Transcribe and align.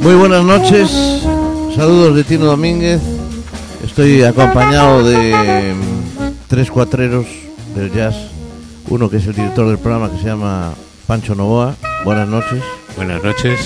Muy 0.00 0.14
buenas 0.14 0.44
noches, 0.44 0.90
saludos 1.74 2.14
de 2.14 2.24
Tino 2.24 2.46
Domínguez. 2.46 3.00
Estoy 3.84 4.22
acompañado 4.22 5.02
de 5.04 5.74
mm, 5.74 6.30
tres 6.48 6.70
cuatreros 6.70 7.26
del 7.74 7.92
jazz. 7.92 8.14
Uno 8.88 9.10
que 9.10 9.16
es 9.16 9.26
el 9.26 9.34
director 9.34 9.66
del 9.66 9.78
programa 9.78 10.10
que 10.10 10.18
se 10.18 10.24
llama 10.24 10.72
Pancho 11.06 11.34
Novoa. 11.34 11.74
Buenas 12.04 12.28
noches. 12.28 12.62
Buenas 12.96 13.22
noches. 13.22 13.58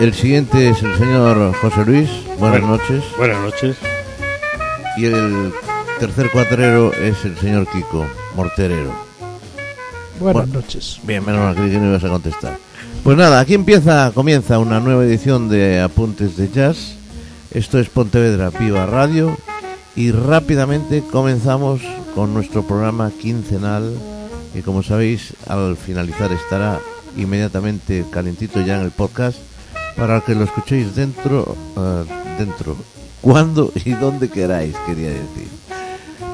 El 0.00 0.12
siguiente 0.14 0.70
es 0.70 0.82
el 0.82 0.96
señor 0.98 1.54
José 1.60 1.84
Luis. 1.86 2.08
Buenas 2.38 2.60
Bueno. 2.60 2.66
noches. 2.76 3.04
Buenas 3.16 3.38
noches. 3.40 3.76
Y 4.96 5.04
el 5.06 5.52
tercer 6.00 6.30
cuatrero 6.30 6.92
es 6.92 7.24
el 7.24 7.38
señor 7.38 7.66
Kiko 7.68 8.06
Morterero. 8.34 8.92
Buenas 10.18 10.48
noches. 10.48 10.98
Bien, 11.04 11.24
menos 11.24 11.40
mal 11.42 11.54
que 11.54 11.78
no 11.78 11.88
ibas 11.90 12.04
a 12.04 12.08
contestar. 12.08 12.56
Pues 13.04 13.16
nada, 13.16 13.40
aquí 13.40 13.54
empieza, 13.54 14.12
comienza 14.14 14.60
una 14.60 14.78
nueva 14.78 15.04
edición 15.04 15.48
de 15.48 15.80
Apuntes 15.80 16.36
de 16.36 16.48
Jazz. 16.48 16.94
Esto 17.50 17.80
es 17.80 17.88
Pontevedra 17.88 18.50
Viva 18.50 18.86
Radio 18.86 19.36
y 19.96 20.12
rápidamente 20.12 21.02
comenzamos 21.10 21.80
con 22.14 22.32
nuestro 22.32 22.62
programa 22.62 23.10
quincenal 23.10 23.92
que 24.52 24.62
como 24.62 24.84
sabéis 24.84 25.34
al 25.48 25.76
finalizar 25.76 26.30
estará 26.30 26.78
inmediatamente 27.16 28.04
calentito 28.08 28.60
ya 28.60 28.76
en 28.76 28.84
el 28.84 28.92
podcast 28.92 29.38
para 29.96 30.20
que 30.20 30.36
lo 30.36 30.44
escuchéis 30.44 30.94
dentro, 30.94 31.56
eh, 31.76 32.04
dentro, 32.38 32.76
cuando 33.20 33.72
y 33.84 33.90
donde 33.94 34.30
queráis, 34.30 34.76
quería 34.86 35.08
decir. 35.08 35.48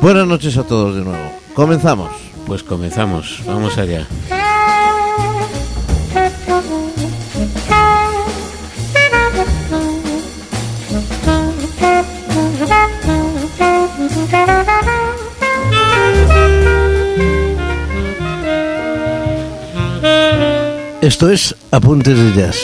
Buenas 0.02 0.26
noches 0.26 0.56
a 0.58 0.64
todos 0.64 0.96
de 0.96 1.02
nuevo. 1.02 1.32
Comenzamos. 1.54 2.10
Pues 2.46 2.62
comenzamos, 2.62 3.42
vamos 3.46 3.76
allá. 3.78 4.06
Esto 21.08 21.30
es 21.30 21.56
Apuntes 21.70 22.18
de 22.18 22.34
Jazz, 22.34 22.58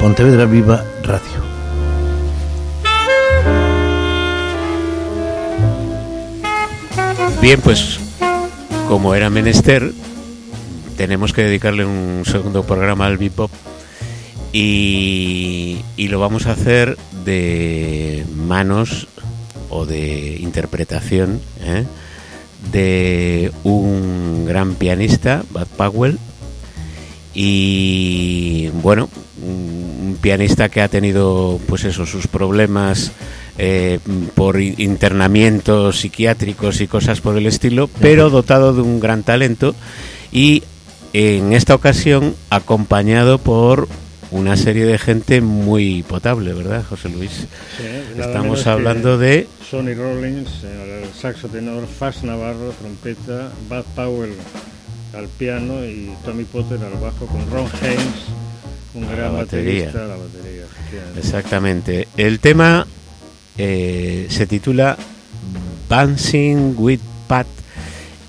Pontevedra 0.00 0.46
Viva 0.46 0.84
Radio. 1.04 1.22
Bien, 7.40 7.60
pues 7.60 8.00
como 8.88 9.14
era 9.14 9.30
menester, 9.30 9.92
tenemos 10.96 11.32
que 11.32 11.42
dedicarle 11.42 11.84
un 11.84 12.24
segundo 12.26 12.64
programa 12.64 13.06
al 13.06 13.16
bebop 13.16 13.52
y, 14.52 15.84
lo 15.98 16.18
vamos 16.18 16.48
a 16.48 16.52
hacer 16.54 16.98
de 17.24 18.26
manos 18.34 19.06
o 19.70 19.86
de 19.86 20.36
interpretación 20.40 21.40
¿eh? 21.60 21.84
de 22.72 23.52
un 23.62 24.46
gran 24.46 24.74
pianista, 24.74 25.44
Bud 25.52 25.68
Powell, 25.76 26.18
y 27.40 28.68
bueno, 28.82 29.08
un 29.40 30.18
pianista 30.20 30.68
que 30.68 30.80
ha 30.80 30.88
tenido 30.88 31.60
pues 31.68 31.84
eso, 31.84 32.04
sus 32.04 32.26
problemas 32.26 33.12
eh, 33.58 34.00
por 34.34 34.60
internamientos 34.60 36.00
psiquiátricos 36.00 36.80
y 36.80 36.88
cosas 36.88 37.20
por 37.20 37.38
el 37.38 37.46
estilo, 37.46 37.88
pero 38.00 38.28
dotado 38.28 38.74
de 38.74 38.82
un 38.82 38.98
gran 38.98 39.22
talento. 39.22 39.76
Y 40.32 40.64
en 41.12 41.52
esta 41.52 41.76
ocasión 41.76 42.34
acompañado 42.50 43.38
por 43.38 43.86
una 44.32 44.56
serie 44.56 44.84
de 44.84 44.98
gente 44.98 45.40
muy 45.40 46.02
potable, 46.02 46.52
¿verdad, 46.54 46.84
José 46.90 47.08
Luis? 47.08 47.46
Sí, 47.76 48.20
Estamos 48.20 48.66
hablando 48.66 49.16
de 49.16 49.46
Sonny 49.70 49.94
Rollins, 49.94 50.64
el 50.64 51.08
saxo 51.14 51.46
tenor, 51.46 51.86
Faz 51.86 52.24
Navarro, 52.24 52.74
trompeta, 52.80 53.52
Bud 53.68 53.84
Powell 53.94 54.34
al 55.14 55.28
piano 55.28 55.84
y 55.84 56.10
Tommy 56.24 56.44
Potter 56.44 56.78
al 56.82 56.98
bajo 57.00 57.26
con 57.26 57.50
Ron 57.50 57.68
Haynes, 57.82 58.26
un 58.94 59.06
la 59.06 59.12
gran 59.12 59.32
batería. 59.34 59.86
baterista 59.86 60.06
la 60.06 60.16
batería. 60.16 60.64
Exactamente. 61.16 62.08
El 62.16 62.40
tema 62.40 62.86
eh, 63.56 64.26
se 64.30 64.46
titula 64.46 64.96
Dancing 65.88 66.74
with 66.76 67.00
Pat 67.26 67.46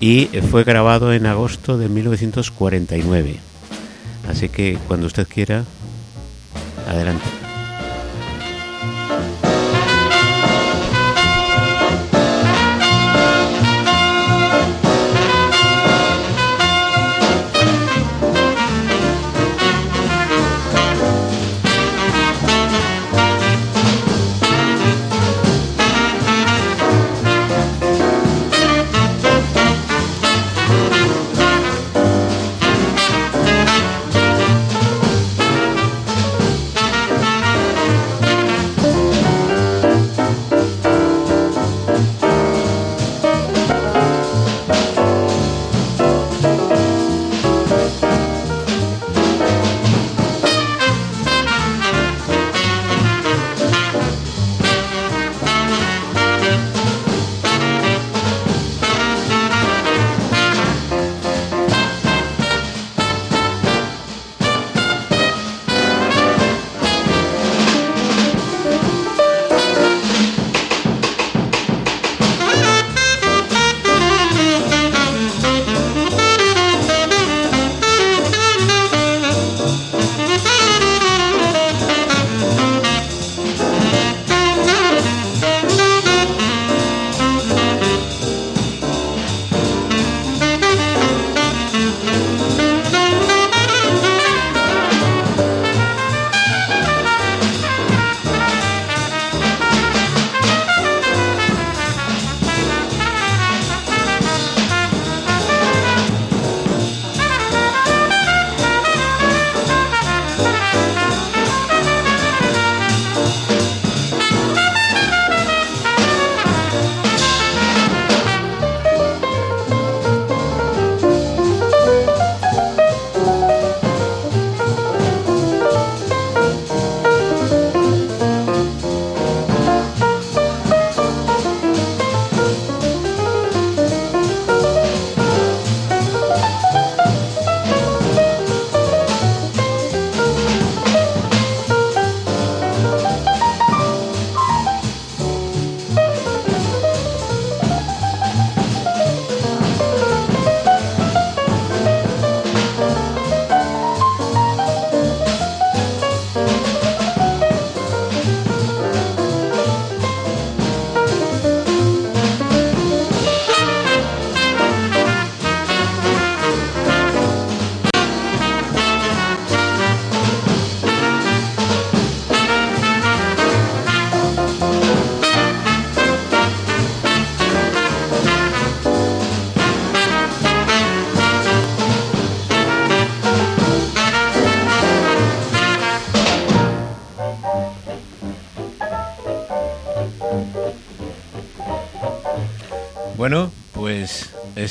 y 0.00 0.26
fue 0.50 0.64
grabado 0.64 1.12
en 1.12 1.26
agosto 1.26 1.76
de 1.76 1.88
1949. 1.88 3.36
Así 4.28 4.48
que 4.48 4.78
cuando 4.86 5.06
usted 5.06 5.26
quiera, 5.26 5.64
adelante. 6.88 7.49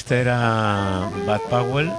Este 0.09 0.21
era 0.21 1.07
Bad 1.27 1.41
Powell, 1.51 1.91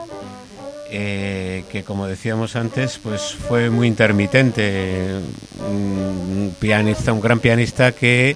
eh, 0.91 1.62
que 1.71 1.85
como 1.85 2.09
decíamos 2.09 2.57
antes, 2.57 2.99
pues 3.01 3.37
fue 3.37 3.71
muy 3.71 3.87
intermitente, 3.87 5.12
un 5.61 6.53
pianista, 6.59 7.12
un 7.12 7.21
gran 7.21 7.39
pianista 7.39 7.93
que 7.93 8.35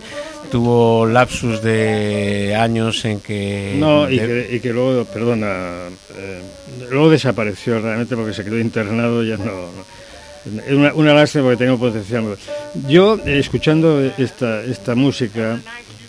tuvo 0.48 1.06
lapsus 1.06 1.60
de 1.60 2.54
años 2.56 3.04
en 3.04 3.18
que... 3.18 3.74
No, 3.76 4.08
y, 4.08 4.60
que, 4.60 4.72
luego, 4.72 5.06
perdona, 5.06 5.88
eh, 6.18 6.40
luego 6.88 7.10
desapareció 7.10 7.80
realmente 7.80 8.14
porque 8.14 8.32
se 8.32 8.44
quedó 8.44 8.60
internado, 8.60 9.24
ya 9.24 9.38
no... 9.38 9.70
Es 10.64 10.72
una, 10.72 10.94
una, 10.94 11.14
lástima 11.14 11.46
porque 11.46 11.64
tengo 11.64 11.78
potencial. 11.78 12.36
Yo, 12.86 13.18
eh, 13.26 13.40
escuchando 13.40 14.00
esta, 14.18 14.62
esta 14.62 14.94
música, 14.94 15.58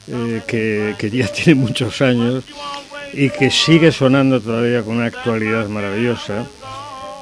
eh, 0.08 0.44
que, 0.46 0.94
que, 1.00 1.10
ya 1.10 1.28
tiene 1.34 1.60
muchos 1.60 2.00
años 2.04 2.44
y 3.16 3.30
que 3.30 3.50
sigue 3.50 3.92
sonando 3.92 4.42
todavía 4.42 4.84
con 4.84 4.98
una 4.98 5.06
actualidad 5.06 5.68
maravillosa, 5.68 6.46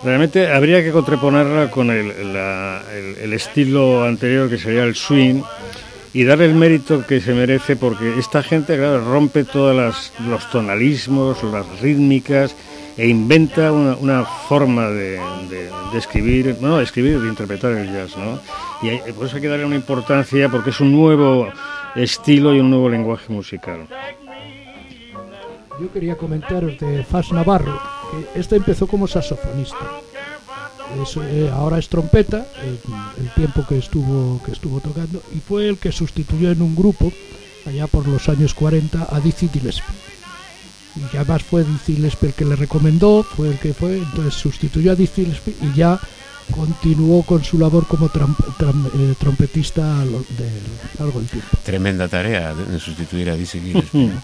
realmente 0.04 0.52
habría 0.52 0.84
que 0.84 0.92
contraponerla 0.92 1.70
con 1.70 1.92
el, 1.92 2.12
el, 2.12 3.34
estilo 3.34 4.04
anterior 4.04 4.50
que 4.50 4.58
sería 4.58 4.84
el 4.84 4.96
swing 4.96 5.42
y 6.14 6.24
darle 6.24 6.46
el 6.46 6.56
mérito 6.56 7.06
que 7.06 7.22
se 7.22 7.34
merece 7.34 7.76
porque 7.76 8.18
esta 8.20 8.44
gente 8.44 8.76
claro, 8.76 9.04
rompe 9.06 9.44
todos 9.44 10.12
los 10.28 10.50
tonalismos, 10.50 11.44
las 11.44 11.80
rítmicas 11.80 12.56
e 12.98 13.08
inventa 13.08 13.72
una, 13.72 13.96
una 13.96 14.24
forma 14.24 14.90
de, 14.90 15.20
de, 15.50 15.98
escribir, 15.98 16.56
bueno, 16.60 16.78
de 16.78 16.84
escribir, 16.84 17.20
de 17.20 17.28
interpretar 17.28 17.72
el 17.72 17.92
jazz, 17.92 18.16
¿no? 18.18 18.40
Y 18.82 19.12
por 19.14 19.28
eso 19.28 19.38
hay 19.38 19.42
que 19.42 19.48
darle 19.48 19.66
una 19.66 19.76
importancia 19.76 20.50
porque 20.50 20.70
es 20.70 20.80
un 20.80 20.92
nuevo 20.92 21.48
estilo 21.96 22.54
y 22.54 22.60
un 22.60 22.70
nuevo 22.70 22.90
lenguaje 22.90 23.32
musical. 23.32 23.88
Yo 25.80 25.92
quería 25.92 26.18
comentaros 26.18 26.78
de 26.80 27.04
Fas 27.04 27.32
Navarro, 27.32 27.80
que 28.12 28.40
este 28.40 28.56
empezó 28.56 28.88
como 28.88 29.08
saxofonista. 29.08 30.04
Eh, 31.32 31.50
ahora 31.52 31.80
es 31.80 31.90
trompeta, 31.90 32.46
el, 32.64 33.30
tiempo 33.34 33.66
que 33.68 33.80
estuvo, 33.80 34.42
que 34.44 34.52
estuvo 34.52 34.80
tocando, 34.80 35.24
y 35.36 35.40
fue 35.40 35.68
el 35.68 35.78
que 35.78 35.92
sustituyó 35.92 36.52
en 36.52 36.62
un 36.62 36.76
grupo, 36.76 37.12
allá 37.66 37.88
por 37.88 38.08
los 38.08 38.30
años 38.30 38.54
40, 38.54 39.08
a 39.10 39.20
Dizzy 39.20 39.50
Gillespie. 39.50 39.96
Y 40.96 41.18
además 41.18 41.42
fue 41.42 41.64
Dizzy 41.64 41.96
Gillespie 41.96 42.30
el 42.30 42.36
que 42.36 42.46
le 42.46 42.56
recomendó, 42.56 43.24
fue 43.24 43.50
el 43.50 43.58
que 43.58 43.74
fue, 43.74 43.98
entonces 43.98 44.36
sustituyó 44.36 44.92
a 44.92 44.96
Dizzy 44.96 45.24
Gillespie 45.24 45.56
y 45.62 45.76
ya 45.76 46.00
continuó 46.52 47.24
con 47.24 47.44
su 47.44 47.58
labor 47.58 47.88
como 47.88 48.08
eh, 48.08 49.16
trompetista 49.18 50.06
de 50.06 50.50
algo 51.00 51.22
tiempo. 51.22 51.58
Tremenda 51.64 52.08
tarea 52.08 52.54
de 52.54 52.80
sustituir 52.80 53.32
a 53.32 53.36
Dizzy 53.36 53.60
Gillespie. 53.60 54.12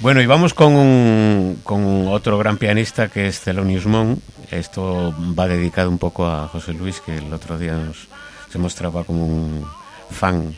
bueno, 0.00 0.20
y 0.20 0.26
vamos 0.26 0.54
con, 0.54 1.56
con 1.62 2.08
otro 2.08 2.38
gran 2.38 2.58
pianista 2.58 3.08
que 3.08 3.28
es 3.28 3.40
Thelonious 3.40 3.86
Monk. 3.86 4.18
Esto 4.50 5.14
va 5.38 5.48
dedicado 5.48 5.90
un 5.90 5.98
poco 5.98 6.26
a 6.26 6.48
José 6.48 6.72
Luis, 6.72 7.00
que 7.00 7.16
el 7.16 7.32
otro 7.32 7.58
día 7.58 7.74
nos, 7.74 8.08
se 8.50 8.58
mostraba 8.58 9.04
como 9.04 9.26
un 9.26 9.64
fan 10.10 10.54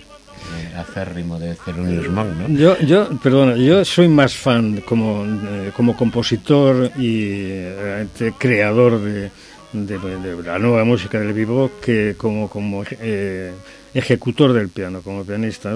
eh, 0.57 0.77
acérrimo 0.77 1.39
de 1.39 1.55
Thelonious 1.55 2.09
Monk, 2.09 2.29
¿no? 2.35 2.59
Yo, 2.59 2.79
yo, 2.81 3.09
perdona, 3.23 3.57
yo 3.57 3.85
soy 3.85 4.09
más 4.09 4.35
fan 4.35 4.83
como, 4.87 5.25
eh, 5.25 5.73
como 5.77 5.97
compositor 5.97 6.91
y 6.99 7.65
creador 8.39 9.01
de, 9.01 9.31
de, 9.73 10.43
la 10.45 10.59
nueva 10.59 10.85
música 10.85 11.19
del 11.19 11.33
vivo 11.33 11.71
que 11.83 12.15
como, 12.17 12.49
como 12.49 12.85
eh, 12.91 13.53
ejecutor 13.95 14.53
del 14.53 14.69
piano, 14.69 15.03
como 15.03 15.25
pianista. 15.25 15.73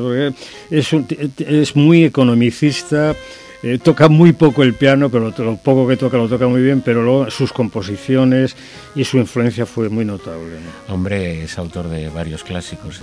Es, 0.70 0.90
es 1.38 1.76
muy 1.76 2.04
economicista, 2.04 3.14
eh, 3.62 3.78
toca 3.78 4.08
muy 4.08 4.32
poco 4.32 4.62
el 4.62 4.74
piano, 4.74 5.10
pero 5.10 5.32
lo 5.36 5.56
poco 5.56 5.86
que 5.86 5.96
toca 5.96 6.16
lo 6.16 6.28
toca 6.28 6.46
muy 6.48 6.62
bien, 6.62 6.80
pero 6.80 7.30
sus 7.30 7.52
composiciones 7.52 8.56
y 8.94 9.04
su 9.04 9.18
influencia 9.18 9.66
fue 9.66 9.88
muy 9.88 10.04
notable. 10.04 10.56
Hombre, 10.88 11.44
es 11.44 11.58
autor 11.58 11.88
de 11.88 12.08
varios 12.08 12.44
clásicos, 12.44 13.00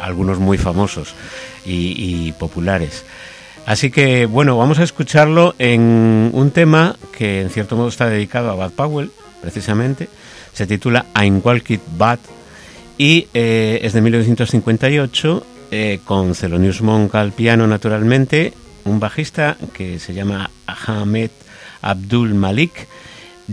algunos 0.00 0.38
muy 0.38 0.58
famosos 0.58 1.14
y 1.64 2.32
populares. 2.32 3.04
Así 3.68 3.90
que 3.90 4.24
bueno, 4.24 4.56
vamos 4.56 4.78
a 4.78 4.82
escucharlo 4.82 5.54
en 5.58 6.30
un 6.32 6.50
tema 6.52 6.96
que 7.12 7.42
en 7.42 7.50
cierto 7.50 7.76
modo 7.76 7.88
está 7.88 8.08
dedicado 8.08 8.50
a 8.50 8.54
Bad 8.54 8.70
Powell, 8.70 9.10
precisamente. 9.42 10.08
Se 10.54 10.66
titula 10.66 11.04
Ein 11.14 11.42
Walkit 11.44 11.82
Bad 11.98 12.18
y 12.96 13.26
eh, 13.34 13.80
es 13.82 13.92
de 13.92 14.00
1958 14.00 15.46
eh, 15.70 16.00
con 16.06 16.34
Celonius 16.34 16.80
Monk 16.80 17.14
al 17.14 17.32
piano 17.32 17.66
naturalmente, 17.66 18.54
un 18.88 19.00
bajista 19.00 19.56
que 19.72 19.98
se 19.98 20.14
llama 20.14 20.50
Ahmed 20.66 21.30
Abdul 21.82 22.34
Malik, 22.34 22.88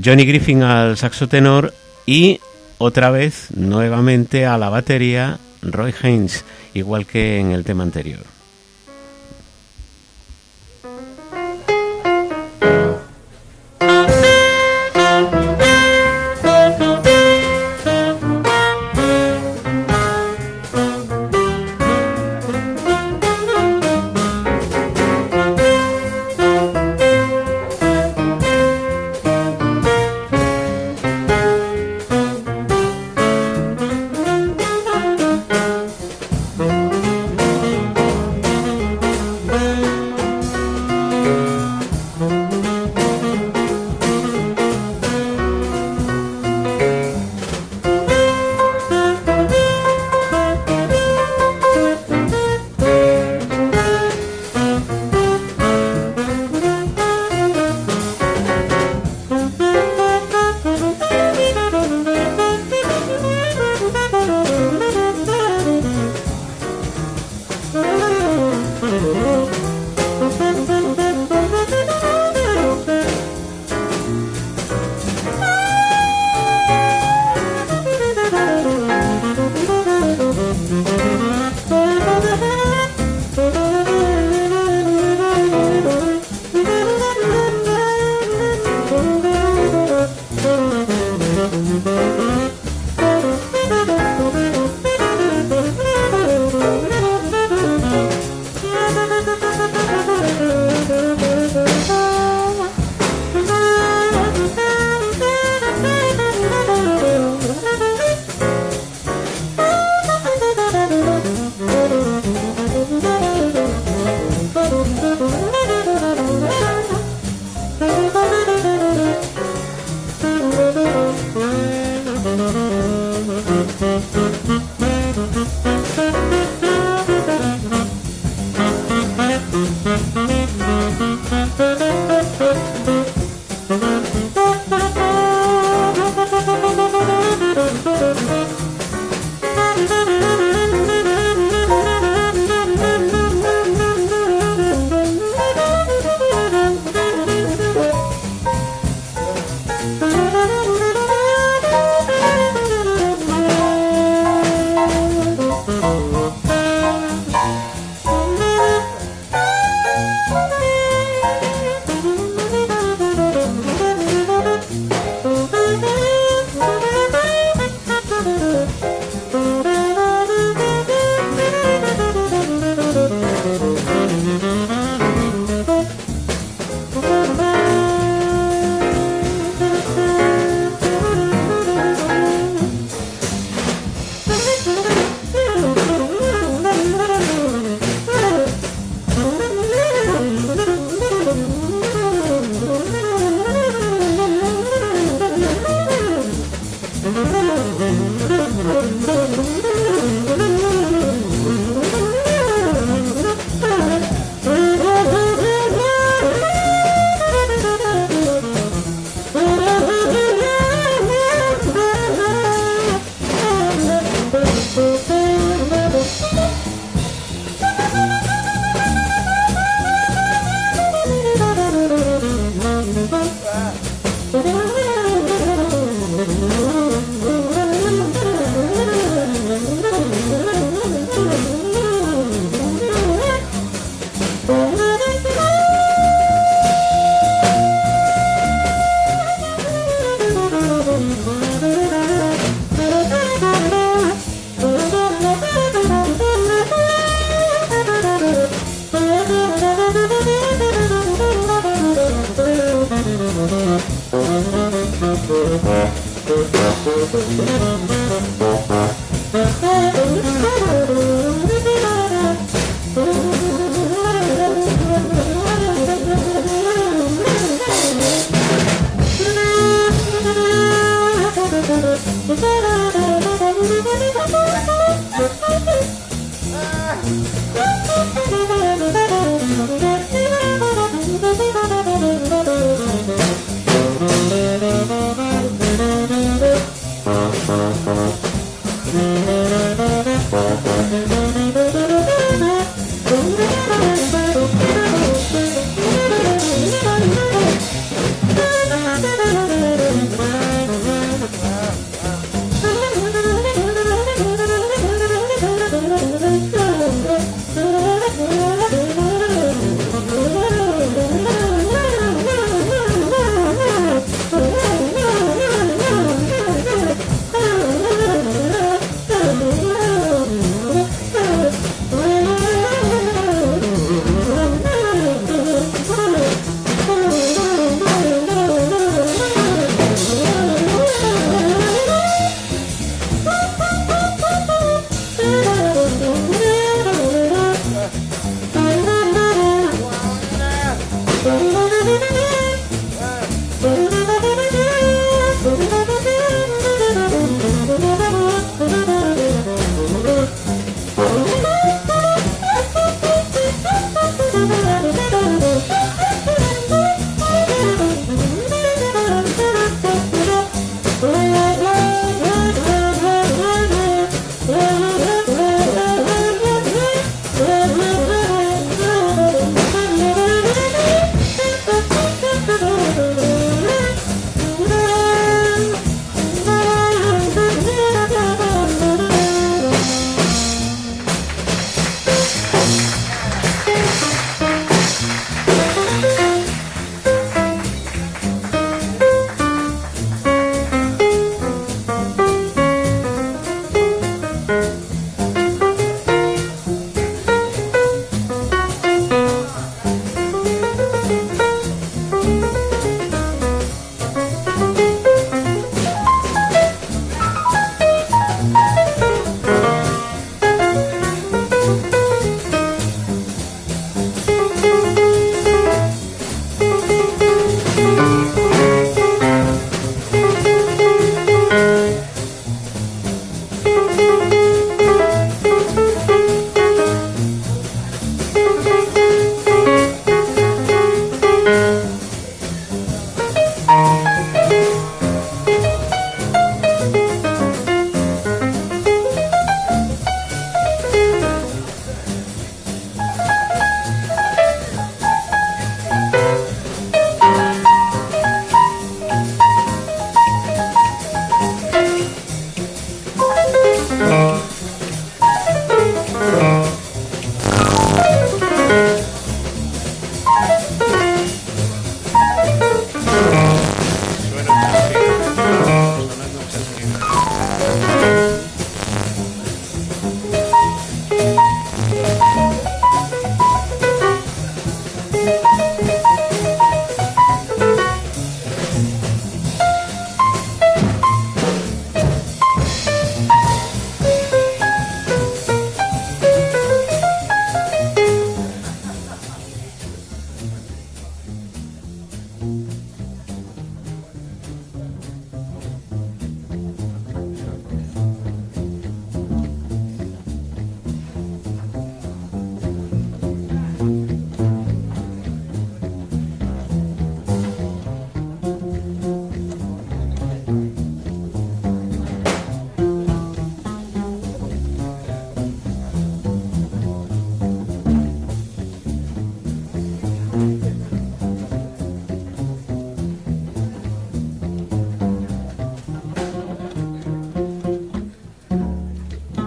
Johnny 0.03 0.25
Griffin 0.25 0.63
al 0.63 0.97
saxo 0.97 1.27
tenor 1.27 1.73
y 2.05 2.39
otra 2.77 3.09
vez 3.11 3.47
nuevamente 3.55 4.45
a 4.45 4.57
la 4.57 4.69
batería 4.69 5.39
Roy 5.61 5.93
Haynes, 6.01 6.43
igual 6.73 7.05
que 7.05 7.39
en 7.39 7.51
el 7.51 7.63
tema 7.63 7.83
anterior. 7.83 8.34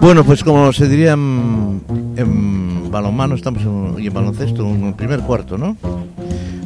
Bueno, 0.01 0.23
pues 0.23 0.43
como 0.43 0.71
se 0.73 0.87
diría 0.87 1.13
en, 1.13 1.81
en 2.15 2.89
balonmano, 2.89 3.35
estamos 3.35 3.61
y 3.99 4.07
en 4.07 4.13
baloncesto, 4.13 4.65
en 4.65 4.85
el 4.85 4.93
primer 4.95 5.19
cuarto, 5.19 5.57
¿no? 5.57 5.77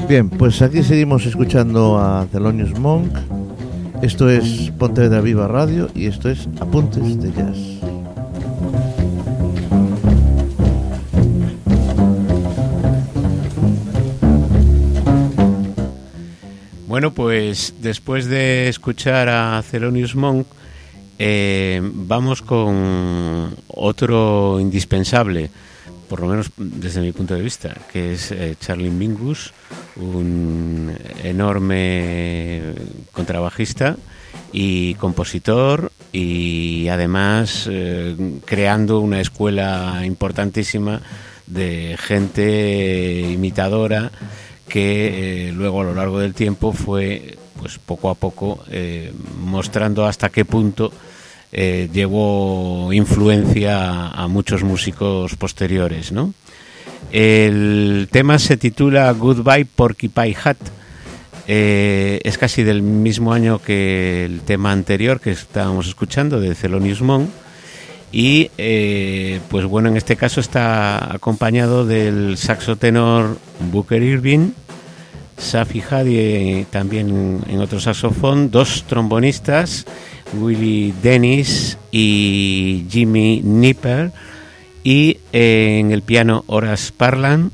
Bien, 0.07 0.29
pues 0.29 0.61
aquí 0.61 0.83
seguimos 0.83 1.25
escuchando 1.25 1.97
a 1.97 2.25
Thelonious 2.31 2.77
Monk. 2.79 3.11
Esto 4.01 4.29
es 4.29 4.71
Pontevedra 4.77 5.21
Viva 5.21 5.47
Radio 5.47 5.89
y 5.95 6.05
esto 6.05 6.29
es 6.29 6.47
Apuntes 6.59 7.21
de 7.21 7.31
Jazz. 7.31 7.57
Bueno, 16.87 17.11
pues 17.11 17.73
después 17.81 18.27
de 18.27 18.67
escuchar 18.67 19.27
a 19.27 19.63
Thelonious 19.69 20.15
Monk, 20.15 20.45
eh, 21.25 21.79
vamos 21.81 22.41
con 22.41 23.55
otro 23.69 24.57
indispensable, 24.59 25.49
por 26.09 26.19
lo 26.19 26.27
menos 26.27 26.51
desde 26.57 26.99
mi 26.99 27.13
punto 27.13 27.33
de 27.33 27.41
vista, 27.41 27.73
que 27.93 28.11
es 28.11 28.33
eh, 28.33 28.57
Charlie 28.59 28.89
Mingus, 28.89 29.53
un 29.95 30.93
enorme 31.23 32.73
contrabajista 33.13 33.95
y 34.51 34.95
compositor 34.95 35.93
y 36.11 36.89
además 36.89 37.69
eh, 37.71 38.17
creando 38.43 38.99
una 38.99 39.21
escuela 39.21 40.01
importantísima 40.03 41.01
de 41.47 41.95
gente 41.99 43.31
imitadora 43.31 44.11
que 44.67 45.53
luego 45.55 45.81
a 45.81 45.85
lo 45.85 45.95
largo 45.95 46.19
del 46.19 46.33
tiempo 46.33 46.73
fue 46.73 47.37
pues 47.63 47.79
poco 47.79 48.09
a 48.09 48.15
poco 48.15 48.59
eh, 48.69 49.13
mostrando 49.39 50.05
hasta 50.05 50.29
qué 50.29 50.43
punto 50.43 50.91
eh, 51.53 51.89
llevó 51.93 52.91
influencia 52.91 54.07
a 54.07 54.27
muchos 54.27 54.63
músicos 54.63 55.35
posteriores, 55.35 56.11
¿no? 56.11 56.33
El 57.11 58.07
tema 58.11 58.39
se 58.39 58.57
titula 58.57 59.11
Goodbye 59.11 59.65
Porcupine 59.65 60.35
Hat. 60.43 60.57
Eh, 61.47 62.19
es 62.23 62.37
casi 62.37 62.63
del 62.63 62.81
mismo 62.81 63.33
año 63.33 63.59
que 63.59 64.25
el 64.25 64.41
tema 64.41 64.71
anterior 64.71 65.19
que 65.19 65.31
estábamos 65.31 65.87
escuchando 65.87 66.39
de 66.39 66.55
Thelonious 66.55 67.01
Monk 67.01 67.29
y 68.13 68.49
pues 69.49 69.65
bueno 69.65 69.89
en 69.89 69.97
este 69.97 70.15
caso 70.15 70.39
está 70.39 71.13
acompañado 71.13 71.85
del 71.85 72.37
saxo 72.37 72.75
tenor 72.77 73.37
Booker 73.71 74.01
Irving 74.01 74.51
Safi 75.37 75.81
Hadi 75.81 76.65
también 76.69 77.41
en 77.47 77.59
otro 77.59 77.79
saxofón, 77.79 78.51
dos 78.51 78.85
trombonistas, 78.87 79.85
Willie 80.39 80.93
Dennis 81.01 81.77
y 81.91 82.85
Jimmy 82.89 83.41
Nipper, 83.43 84.11
y 84.83 85.17
en 85.31 85.91
el 85.91 86.01
piano 86.01 86.43
Horace 86.47 86.91
Parlan 86.95 87.51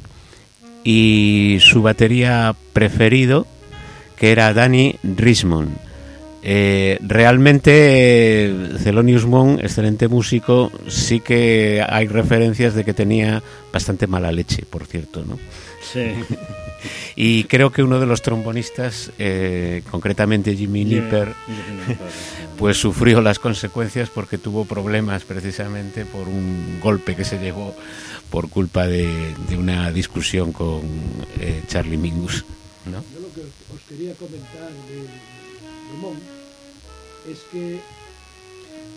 y 0.83 1.57
su 1.61 1.81
batería 1.81 2.55
preferido, 2.73 3.45
que 4.17 4.31
era 4.31 4.53
Danny 4.53 4.95
Rismond. 5.03 5.89
Eh, 6.41 6.97
realmente 7.01 8.53
Thelonious 8.83 9.25
Monk, 9.25 9.59
excelente 9.61 10.07
músico, 10.07 10.71
sí 10.87 11.19
que 11.19 11.83
hay 11.87 12.07
referencias 12.07 12.73
de 12.73 12.85
que 12.85 12.93
tenía 12.93 13.43
bastante 13.73 14.07
mala 14.07 14.31
leche, 14.31 14.63
por 14.69 14.85
cierto, 14.85 15.23
¿no? 15.25 15.37
Sí. 15.81 16.13
Y 17.15 17.43
creo 17.45 17.71
que 17.71 17.83
uno 17.83 17.99
de 17.99 18.05
los 18.05 18.21
trombonistas, 18.21 19.11
eh, 19.19 19.83
concretamente 19.89 20.55
Jimmy 20.55 20.85
Nipper, 20.85 21.33
pues 22.57 22.77
sufrió 22.77 23.21
las 23.21 23.39
consecuencias 23.39 24.09
porque 24.09 24.37
tuvo 24.37 24.65
problemas 24.65 25.23
precisamente 25.23 26.05
por 26.05 26.27
un 26.27 26.79
golpe 26.81 27.15
que 27.15 27.25
se 27.25 27.39
llevó 27.39 27.75
por 28.29 28.49
culpa 28.49 28.87
de, 28.87 29.33
una 29.57 29.91
discusión 29.91 30.51
con 30.51 30.81
eh, 31.39 31.63
Charlie 31.67 31.97
Mingus. 31.97 32.45
¿no? 32.85 33.03
Yo 33.13 33.19
lo 33.19 33.33
que 33.33 33.41
os 33.41 33.81
quería 33.87 34.13
comentar 34.13 34.69
de, 34.87 35.03
es 37.31 37.39
que... 37.51 37.79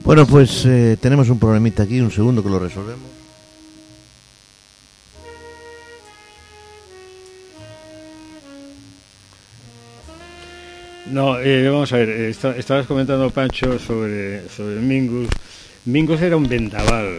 Bueno, 0.05 0.27
pues 0.27 0.65
eh, 0.67 0.97
tenemos 1.01 1.29
un 1.29 1.39
problemita 1.39 1.85
aquí, 1.85 2.01
un 2.01 2.11
segundo 2.11 2.43
que 2.43 2.51
lo 2.51 2.59
resolvemos. 2.59 3.22
No, 11.13 11.39
eh, 11.39 11.69
vamos 11.69 11.93
a 11.93 11.99
ver, 11.99 12.09
eh, 12.09 12.31
estabas 12.31 12.87
comentando, 12.87 13.29
Pancho, 13.29 13.79
sobre, 13.79 14.49
sobre 14.49 14.77
Mingus. 14.77 15.29
Mingus 15.85 16.23
era 16.23 16.39
un 16.39 16.49
vendaval 16.49 17.19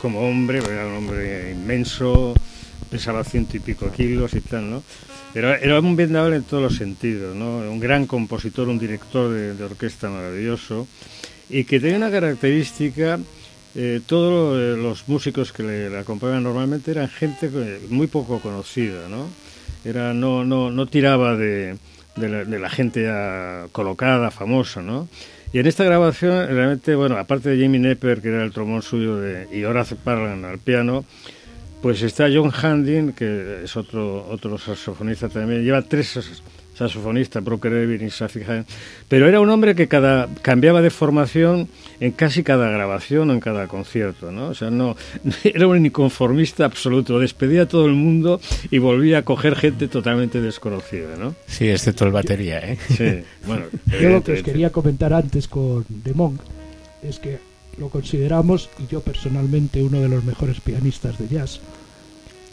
como 0.00 0.28
hombre, 0.28 0.58
era 0.58 0.88
un 0.88 0.94
hombre 0.94 1.52
inmenso, 1.52 2.34
pesaba 2.90 3.22
ciento 3.22 3.56
y 3.56 3.60
pico 3.60 3.92
kilos 3.92 4.34
y 4.34 4.40
tal, 4.40 4.68
¿no? 4.68 4.82
Era, 5.36 5.56
era 5.58 5.78
un 5.78 5.94
vendaval 5.94 6.34
en 6.34 6.42
todos 6.42 6.64
los 6.64 6.74
sentidos, 6.74 7.36
¿no? 7.36 7.58
Un 7.58 7.78
gran 7.78 8.08
compositor, 8.08 8.66
un 8.66 8.80
director 8.80 9.30
de, 9.30 9.62
orquesta 9.62 10.10
maravilloso 10.10 10.88
y 11.48 11.62
que 11.62 11.78
tenía 11.78 11.98
una 11.98 12.10
característica, 12.10 13.20
eh, 13.76 14.00
todos 14.04 14.76
los 14.76 15.06
músicos 15.06 15.52
que 15.52 15.62
le, 15.62 15.90
le, 15.90 15.98
acompañaban 15.98 16.42
normalmente 16.42 16.90
eran 16.90 17.08
gente 17.08 17.48
muy 17.88 18.08
poco 18.08 18.40
conocida, 18.40 19.08
¿no? 19.08 19.28
Era, 19.84 20.12
no, 20.12 20.44
no, 20.44 20.72
no 20.72 20.86
tiraba 20.86 21.36
de 21.36 21.76
de 22.16 22.58
la, 22.58 22.70
gente 22.70 23.02
ya 23.02 23.66
colocada, 23.72 24.30
famosa, 24.30 24.82
¿no? 24.82 25.08
Y 25.52 25.58
en 25.58 25.66
esta 25.66 25.84
grabación, 25.84 26.46
realmente, 26.46 26.94
bueno, 26.94 27.16
aparte 27.18 27.50
de 27.50 27.56
Jimmy 27.58 27.78
Nepper, 27.78 28.22
que 28.22 28.28
era 28.28 28.44
el 28.44 28.52
trombón 28.52 28.82
suyo, 28.82 29.16
de, 29.16 29.48
y 29.52 29.64
Horace 29.64 29.96
Parlan 29.96 30.44
al 30.44 30.58
piano, 30.58 31.04
pues 31.82 32.02
está 32.02 32.28
John 32.32 32.52
Handin, 32.52 33.12
que 33.12 33.64
es 33.64 33.76
otro, 33.76 34.26
otro 34.28 34.56
saxofonista 34.56 35.28
también, 35.28 35.62
lleva 35.62 35.82
tres 35.82 36.40
saxofonista, 36.88 37.40
Broker 37.40 37.72
Evin 37.72 38.06
y 38.06 38.10
Safi 38.10 38.40
pero 39.08 39.28
era 39.28 39.40
un 39.40 39.48
hombre 39.50 39.74
que 39.74 39.88
cada 39.88 40.28
cambiaba 40.42 40.82
de 40.82 40.90
formación 40.90 41.68
en 42.00 42.12
casi 42.12 42.42
cada 42.42 42.68
grabación 42.70 43.30
o 43.30 43.32
en 43.32 43.40
cada 43.40 43.68
concierto, 43.68 44.32
¿no? 44.32 44.48
O 44.48 44.54
sea, 44.54 44.70
no 44.70 44.96
era 45.44 45.66
un 45.66 45.84
inconformista 45.84 46.64
absoluto, 46.64 47.18
despedía 47.18 47.62
a 47.62 47.66
todo 47.66 47.86
el 47.86 47.94
mundo 47.94 48.40
y 48.70 48.78
volvía 48.78 49.18
a 49.18 49.22
coger 49.22 49.56
gente 49.56 49.88
totalmente 49.88 50.40
desconocida, 50.40 51.16
¿no? 51.16 51.34
Sí, 51.46 51.68
excepto 51.68 52.04
el 52.04 52.12
batería, 52.12 52.58
¿eh? 52.58 52.78
Sí, 52.88 53.22
bueno. 53.46 53.66
Yo 54.00 54.08
lo 54.08 54.22
que 54.22 54.32
os 54.32 54.42
quería 54.42 54.70
comentar 54.70 55.12
antes 55.12 55.48
con 55.48 55.84
The 55.84 56.14
Monk 56.14 56.40
es 57.02 57.18
que 57.18 57.38
lo 57.78 57.88
consideramos, 57.88 58.68
y 58.78 58.86
yo 58.86 59.00
personalmente, 59.00 59.82
uno 59.82 60.00
de 60.00 60.08
los 60.08 60.24
mejores 60.24 60.60
pianistas 60.60 61.18
de 61.18 61.28
jazz. 61.28 61.60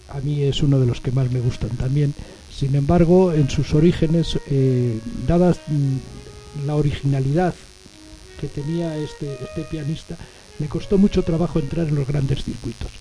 A 0.08 0.22
mí 0.22 0.44
es 0.44 0.64
uno 0.64 0.80
de 0.80 0.88
los 0.88 1.02
que 1.02 1.12
más 1.12 1.30
me 1.30 1.40
gustan 1.40 1.70
también 1.72 2.14
sin 2.60 2.76
embargo, 2.76 3.32
en 3.32 3.50
sus 3.50 3.74
orígenes, 3.74 4.38
eh, 4.48 5.00
dada 5.26 5.52
mm, 5.52 6.66
la 6.68 6.76
originalidad 6.76 7.56
que 8.42 8.48
tenía 8.48 8.98
este, 8.98 9.32
este 9.42 9.62
pianista, 9.62 10.18
le 10.60 10.68
costó 10.68 10.98
mucho 10.98 11.24
trabajo 11.24 11.60
entrar 11.60 11.88
en 11.88 11.96
los 11.96 12.06
grandes 12.06 12.44
circuitos. 12.44 12.92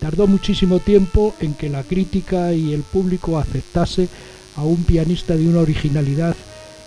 Tardó 0.00 0.26
muchísimo 0.26 0.78
tiempo 0.78 1.34
en 1.40 1.52
que 1.52 1.68
la 1.68 1.82
crítica 1.82 2.54
y 2.54 2.72
el 2.72 2.80
público 2.84 3.38
aceptase 3.38 4.08
a 4.56 4.62
un 4.62 4.82
pianista 4.84 5.36
de 5.36 5.46
una 5.46 5.60
originalidad 5.60 6.34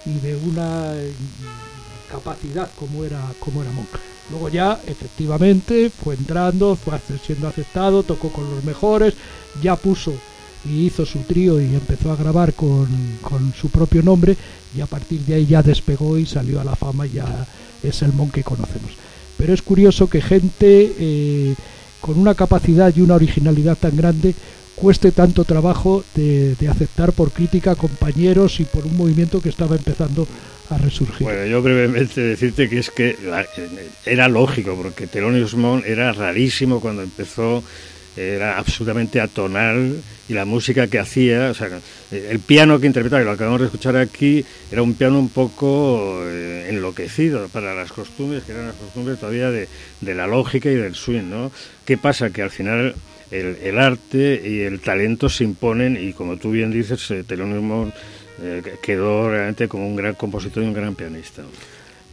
y 0.07 0.19
de 0.19 0.35
una 0.35 0.93
mm, 0.93 2.11
capacidad 2.11 2.71
como 2.79 3.05
era, 3.05 3.21
como 3.39 3.61
era 3.61 3.71
Monk. 3.71 3.89
Luego 4.31 4.49
ya, 4.49 4.81
efectivamente, 4.87 5.91
fue 5.91 6.15
entrando, 6.15 6.75
fue 6.75 6.99
siendo 7.23 7.47
aceptado, 7.47 8.01
tocó 8.01 8.29
con 8.29 8.49
los 8.49 8.63
mejores, 8.63 9.13
ya 9.61 9.75
puso 9.75 10.13
y 10.65 10.85
hizo 10.85 11.05
su 11.05 11.19
trío 11.19 11.61
y 11.61 11.65
empezó 11.65 12.11
a 12.11 12.15
grabar 12.15 12.53
con, 12.53 12.87
con, 13.21 13.53
su 13.53 13.69
propio 13.69 14.01
nombre 14.03 14.35
y 14.75 14.81
a 14.81 14.85
partir 14.85 15.21
de 15.21 15.35
ahí 15.35 15.45
ya 15.45 15.63
despegó 15.63 16.17
y 16.17 16.25
salió 16.25 16.59
a 16.59 16.63
la 16.63 16.75
fama 16.75 17.07
y 17.07 17.11
ya 17.11 17.47
es 17.83 18.01
el 18.01 18.13
Mon 18.13 18.29
que 18.29 18.43
conocemos. 18.43 18.91
Pero 19.37 19.53
es 19.53 19.61
curioso 19.61 20.09
que 20.09 20.21
gente 20.21 20.93
eh, 20.99 21.55
con 22.01 22.19
una 22.19 22.35
capacidad 22.35 22.93
y 22.95 23.01
una 23.01 23.15
originalidad 23.15 23.77
tan 23.77 23.95
grande 23.95 24.35
cueste 24.75 25.11
tanto 25.11 25.43
trabajo 25.43 26.03
de, 26.15 26.55
de, 26.55 26.67
aceptar 26.67 27.11
por 27.11 27.31
crítica 27.31 27.75
compañeros 27.75 28.59
y 28.59 28.65
por 28.65 28.85
un 28.85 28.95
movimiento 28.95 29.41
que 29.41 29.49
estaba 29.49 29.75
empezando 29.75 30.27
a 30.69 30.77
resurgir. 30.77 31.25
Bueno, 31.25 31.45
yo 31.45 31.61
brevemente 31.61 32.21
decirte 32.21 32.69
que 32.69 32.79
es 32.79 32.89
que 32.89 33.15
era 34.05 34.27
lógico, 34.27 34.75
porque 34.75 35.07
Thelonious 35.07 35.55
Monk 35.55 35.85
era 35.85 36.13
rarísimo 36.13 36.79
cuando 36.79 37.01
empezó 37.01 37.63
era 38.15 38.57
absolutamente 38.57 39.21
atonal 39.21 40.01
y 40.27 40.33
la 40.33 40.45
música 40.45 40.87
que 40.87 40.99
hacía, 40.99 41.49
o 41.49 41.53
sea, 41.53 41.69
el 42.11 42.39
piano 42.39 42.79
que 42.79 42.87
interpretaba, 42.87 43.21
y 43.21 43.25
lo 43.25 43.31
acabamos 43.31 43.61
de 43.61 43.65
escuchar 43.65 43.97
aquí, 43.97 44.45
era 44.71 44.83
un 44.83 44.93
piano 44.93 45.17
un 45.17 45.29
poco 45.29 46.21
eh, 46.23 46.67
enloquecido 46.69 47.47
para 47.49 47.73
las 47.73 47.91
costumbres, 47.91 48.43
que 48.43 48.51
eran 48.51 48.67
las 48.67 48.75
costumbres 48.75 49.19
todavía 49.19 49.49
de, 49.49 49.67
la 50.01 50.27
lógica 50.27 50.69
y 50.69 50.75
del 50.75 50.95
swing, 50.95 51.29
¿no? 51.29 51.51
¿Qué 51.85 51.97
pasa? 51.97 52.29
Que 52.29 52.43
al 52.43 52.51
final 52.51 52.93
el, 53.31 53.79
arte 53.79 54.41
y 54.45 54.61
el 54.61 54.79
talento 54.79 55.29
se 55.29 55.43
imponen 55.43 55.97
y 55.99 56.13
como 56.13 56.37
tú 56.37 56.51
bien 56.51 56.71
dices, 56.71 57.09
eh, 57.11 57.23
Thelonious 57.23 57.93
eh, 58.41 58.61
quedó 58.81 59.29
realmente 59.29 59.67
como 59.67 59.87
un 59.87 59.95
gran 59.95 60.13
compositor 60.13 60.63
y 60.63 60.67
un 60.67 60.73
gran 60.73 60.95
pianista. 60.95 61.43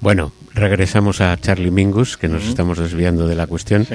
Bueno, 0.01 0.33
regresamos 0.55 1.21
a 1.21 1.37
Charlie 1.39 1.71
Mingus, 1.71 2.17
que 2.17 2.29
nos 2.29 2.45
estamos 2.47 2.79
desviando 2.79 3.27
de 3.27 3.35
la 3.35 3.47
cuestión. 3.47 3.87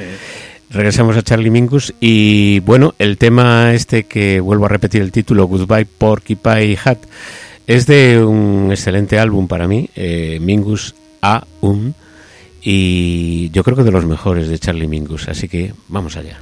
Regresamos 0.74 1.18
a 1.18 1.22
Charlie 1.22 1.50
Mingus 1.50 1.94
y 2.00 2.62
bueno, 2.62 2.94
el 2.98 3.18
tema 3.18 3.74
este 3.74 4.06
que 4.06 4.40
vuelvo 4.40 4.66
a 4.66 4.70
repetir 4.70 5.02
el 5.02 5.12
título, 5.12 5.46
Goodbye 5.46 5.86
Porcupine 5.86 6.78
Hat, 6.82 7.00
es 7.68 7.88
de 7.88 8.24
un 8.24 8.70
excelente 8.72 9.20
álbum 9.20 9.50
para 9.50 9.68
mí, 9.68 9.90
eh, 9.98 10.40
Mingus 10.42 10.96
A. 11.22 11.46
Um, 11.60 11.92
y 12.62 13.50
yo 13.50 13.64
creo 13.66 13.76
que 13.76 13.84
de 13.84 13.92
los 13.92 14.06
mejores 14.06 14.48
de 14.48 14.60
Charlie 14.60 14.88
Mingus, 14.88 15.28
así 15.28 15.50
que 15.50 15.74
vamos 15.90 16.16
allá. 16.16 16.40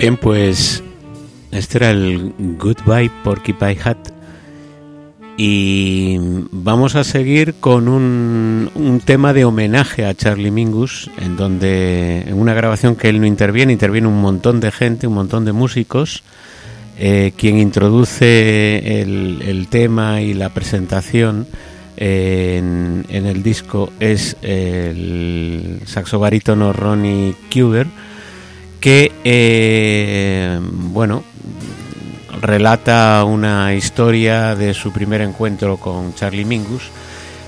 Bien, 0.00 0.16
pues 0.16 0.82
este 1.50 1.76
era 1.76 1.90
el 1.90 2.32
Goodbye 2.38 3.10
Porcupine 3.22 3.76
Hat. 3.84 3.98
Y 5.36 6.16
vamos 6.52 6.94
a 6.94 7.04
seguir 7.04 7.56
con 7.60 7.86
un, 7.86 8.70
un, 8.74 9.00
tema 9.00 9.34
de 9.34 9.44
homenaje 9.44 10.06
a 10.06 10.14
Charlie 10.14 10.50
Mingus, 10.50 11.10
en 11.18 11.36
donde 11.36 12.22
en 12.22 12.40
una 12.40 12.54
grabación 12.54 12.96
que 12.96 13.10
él 13.10 13.20
no 13.20 13.26
interviene, 13.26 13.74
interviene 13.74 14.08
un 14.08 14.22
montón 14.22 14.58
de 14.60 14.72
gente, 14.72 15.06
un 15.06 15.12
montón 15.12 15.44
de 15.44 15.52
músicos. 15.52 16.22
Eh, 16.98 17.32
quien 17.36 17.58
introduce 17.58 19.02
el, 19.02 19.42
el, 19.42 19.68
tema 19.68 20.22
y 20.22 20.32
la 20.32 20.48
presentación 20.48 21.46
en, 21.98 23.04
en, 23.10 23.26
el 23.26 23.42
disco 23.42 23.92
es 24.00 24.38
el 24.40 25.80
saxo 25.84 26.18
barítono 26.18 26.72
Ronnie 26.72 27.34
Kuber, 27.52 27.86
que, 28.80 29.12
eh, 29.24 30.58
bueno, 30.62 31.22
relata 32.40 33.22
una 33.24 33.74
historia 33.74 34.54
de 34.54 34.72
su 34.74 34.92
primer 34.92 35.20
encuentro 35.20 35.76
con 35.76 36.14
Charlie 36.14 36.44
Mingus, 36.44 36.90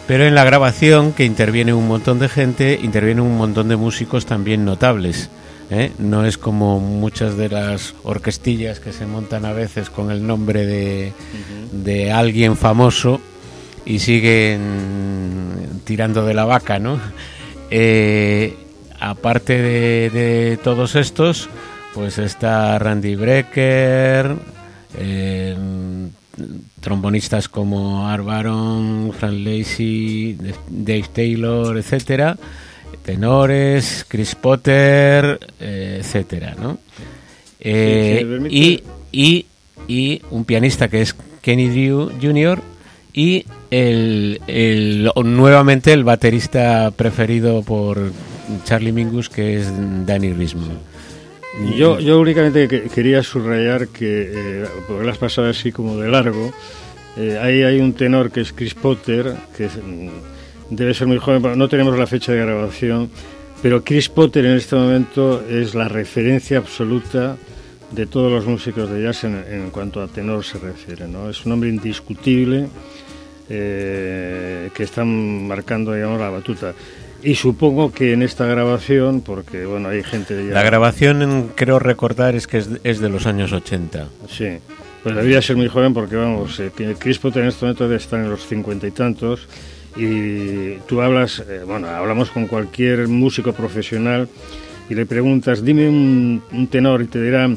pero 0.07 0.27
en 0.27 0.35
la 0.35 0.45
grabación, 0.45 1.13
que 1.13 1.25
interviene 1.25 1.73
un 1.73 1.89
montón 1.89 2.19
de 2.19 2.29
gente, 2.29 2.79
intervienen 2.83 3.25
un 3.25 3.37
montón 3.37 3.69
de 3.69 3.77
músicos 3.77 4.27
también 4.27 4.65
notables. 4.65 5.31
¿eh? 5.71 5.93
No 5.99 6.27
es 6.27 6.37
como 6.37 6.81
muchas 6.81 7.37
de 7.37 7.49
las 7.49 7.95
orquestillas 8.03 8.79
que 8.81 8.93
se 8.93 9.07
montan 9.07 9.47
a 9.47 9.53
veces 9.53 9.89
con 9.89 10.11
el 10.11 10.27
nombre 10.27 10.67
de, 10.67 11.13
uh 11.17 11.37
-huh. 11.37 11.83
de 11.83 12.13
alguien 12.13 12.57
famoso 12.57 13.21
y 13.87 14.01
siguen 14.01 15.81
tirando 15.85 16.27
de 16.27 16.35
la 16.35 16.45
vaca, 16.45 16.79
¿no? 16.79 17.01
Eh, 17.71 18.55
aparte 19.03 19.61
de, 19.61 20.11
de, 20.11 20.57
todos 20.59 20.95
estos, 20.95 21.49
pues 21.93 22.19
está 22.19 22.79
Randy 22.79 23.17
Brecker, 23.17 24.37
eh, 24.97 25.57
trombonistas 26.81 27.49
como 27.49 28.09
Art 28.09 28.25
Baron, 28.25 29.13
Frank 29.19 29.39
Lacey, 29.39 30.39
Dave 30.69 31.05
Taylor, 31.13 31.77
etcétera, 31.77 32.37
tenores, 33.05 34.07
Chris 34.09 34.35
Potter, 34.37 35.39
eh, 35.61 35.99
etcétera, 36.01 36.55
¿no? 36.61 36.79
Eh, 37.59 38.47
y, 38.51 38.83
y, 39.11 39.47
y 39.89 40.23
un 40.31 40.45
pianista 40.45 40.89
que 40.89 41.03
es 41.03 41.15
Kenny 41.43 41.69
Drew 41.69 42.13
Jr. 42.21 42.61
y 43.13 43.47
el, 43.71 44.41
el, 44.47 45.11
nuevamente 45.25 45.93
el 45.93 46.05
baterista 46.05 46.93
preferido 46.93 47.63
por 47.63 48.13
Charlie 48.65 48.93
Mingus 48.93 49.29
que 49.29 49.61
es 49.61 49.73
Danny 50.07 50.33
Risman. 50.33 50.79
Yo, 51.77 52.01
yo 52.01 52.19
únicamente 52.19 52.67
que, 52.67 52.83
quería 52.85 53.23
subrayar 53.23 53.89
que, 53.89 54.31
eh, 54.35 54.65
porque 54.89 55.05
las 55.05 55.19
pasado 55.19 55.49
así 55.49 55.71
como 55.71 55.99
de 55.99 56.11
largo, 56.11 56.53
eh, 57.17 57.39
ahí 57.41 57.63
hay 57.63 57.81
un 57.81 57.93
tenor 57.93 58.31
que 58.31 58.41
es 58.41 58.53
Chris 58.55 58.75
Potter, 58.75 59.35
que 59.57 59.67
es, 59.67 59.73
debe 60.71 60.95
ser 60.95 61.09
muy 61.09 61.19
joven, 61.19 61.59
no 61.59 61.69
tenemos 61.69 61.99
la 61.99 62.07
fecha 62.07 62.33
de 62.33 62.39
grabación, 62.39 63.11
pero 63.63 63.85
Chris 63.85 64.09
Potter 64.09 64.47
en 64.47 64.57
este 64.57 64.77
momento 64.77 65.45
es 65.47 65.75
la 65.75 65.89
referencia 65.89 66.57
absoluta 66.57 67.37
de 67.91 68.07
todos 68.07 68.33
los 68.33 68.47
músicos 68.47 68.89
de 68.89 69.03
jazz 69.03 69.25
en, 69.25 69.45
en 69.49 69.71
cuanto 69.71 70.01
a 70.01 70.09
tenor 70.09 70.45
se 70.45 70.59
refiere. 70.59 71.07
¿no? 71.07 71.29
Es 71.29 71.45
un 71.45 71.53
hombre 71.53 71.69
indiscutible 71.69 72.69
eh, 73.49 74.71
que 74.73 74.85
están 74.85 75.47
marcando 75.47 75.93
digamos, 75.93 76.19
la 76.19 76.31
batuta. 76.31 76.73
Y 77.23 77.37
supongo 77.37 77.93
que 77.93 78.13
en 78.13 78.23
esta 78.23 78.47
grabación, 78.47 79.21
porque 79.21 79.65
bueno, 79.65 79.89
hay 79.89 80.03
gente 80.03 80.47
ya... 80.47 80.55
La 80.55 80.63
grabación, 80.63 81.53
creo 81.55 81.79
recordar, 81.79 82.35
es 82.35 82.47
que 82.49 82.59
es, 82.59 82.69
es 82.83 82.99
de 82.99 83.09
los 83.09 83.27
años 83.27 83.53
80. 83.53 84.09
Sí, 84.29 84.59
pues 85.05 85.15
debía 85.15 85.41
ser 85.41 85.57
muy 85.57 85.69
joven 85.69 85.95
porque 85.95 86.17
vamos, 86.17 86.59
eh, 86.59 86.73
Chris 86.99 87.19
Potter 87.19 87.43
en 87.43 87.49
este 87.49 87.65
momento 87.65 87.85
debe 87.85 87.97
estar 87.97 88.19
en 88.19 88.29
los 88.29 88.47
cincuenta 88.47 88.87
y 88.89 88.91
tantos 88.91 89.47
y 89.97 90.77
tú 90.87 91.01
hablas, 91.01 91.45
eh, 91.49 91.63
bueno, 91.65 91.89
hablamos 91.89 92.31
con 92.31 92.47
cualquier 92.49 93.07
músico 93.07 93.53
profesional 93.53 94.29
y 94.91 94.95
le 94.95 95.07
preguntas, 95.07 95.65
dime 95.65 95.89
un, 95.89 96.43
un 96.53 96.67
tenor 96.67 97.03
y 97.03 97.07
te 97.07 97.23
dirán 97.23 97.57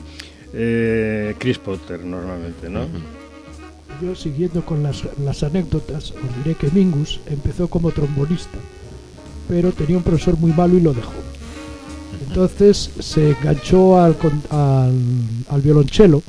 eh, 0.54 1.34
Chris 1.40 1.58
Potter 1.58 2.02
normalmente, 2.06 2.70
¿no? 2.70 2.82
Uh 2.82 2.84
-huh. 2.84 4.06
Yo 4.06 4.16
siguiendo 4.16 4.64
con 4.66 4.84
las, 4.84 5.04
las 5.24 5.42
anécdotas, 5.42 6.12
os 6.12 6.44
diré 6.44 6.56
que 6.56 6.70
Mingus 6.72 7.22
empezó 7.28 7.68
como 7.68 7.92
trombonista 7.92 8.58
pero 9.48 9.72
tenía 9.72 9.98
un 9.98 10.04
profesor 10.04 10.38
muy 10.38 10.52
malo 10.52 10.78
y 10.78 10.82
lo 10.82 10.94
dejó. 10.94 11.14
Entonces 12.28 12.90
se 13.00 13.32
enganchó 13.32 14.00
al, 14.00 14.16
al, 14.50 14.94
al, 15.50 15.62
violonchelo 15.62 16.22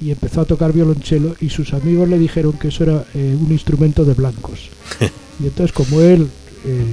y 0.00 0.10
empezó 0.10 0.42
a 0.42 0.44
tocar 0.44 0.72
violonchelo 0.72 1.34
y 1.40 1.50
sus 1.50 1.72
amigos 1.72 2.08
le 2.08 2.18
dijeron 2.18 2.52
que 2.52 2.68
eso 2.68 2.84
era 2.84 3.04
eh, 3.14 3.36
un 3.40 3.50
instrumento 3.50 4.04
de 4.04 4.14
blancos. 4.14 4.70
Y 5.40 5.44
entonces 5.44 5.72
como 5.72 6.00
él 6.00 6.28
eh, 6.64 6.84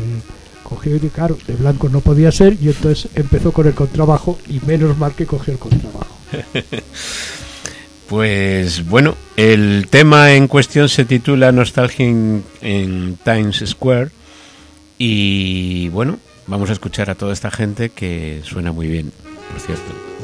cogió 0.62 0.96
y 0.96 1.00
claro, 1.00 1.36
de 1.48 1.56
blancos 1.56 1.92
no 1.92 2.02
podía 2.02 2.32
ser 2.32 2.56
y 2.62 2.68
entonces 2.68 3.10
empezó 3.16 3.52
con 3.52 3.66
el 3.66 3.74
contrabajo 3.74 4.38
y 4.48 4.60
menos 4.68 4.96
mal 5.00 5.14
que 5.16 5.26
cogió 5.26 5.54
el 5.54 5.60
contrabajo. 5.60 6.16
Pues 8.08 8.88
bueno, 8.88 9.16
el 9.36 9.88
tema 9.90 10.34
en 10.34 10.48
cuestión 10.48 10.90
se 10.90 11.06
titula 11.06 11.52
Nostalgia 11.52 12.06
en, 12.06 12.44
en 12.62 13.18
Times 13.24 13.64
Square 13.66 14.12
y 14.98 15.90
bueno, 15.90 16.20
vamos 16.48 16.70
a 16.70 16.74
escuchar 16.74 17.10
a 17.10 17.16
toda 17.16 17.34
esta 17.34 17.52
gente 17.52 17.90
que 17.90 18.42
suena 18.44 18.72
muy 18.72 18.88
bien, 18.88 19.12
por 19.52 19.60
cierto. 19.60 20.15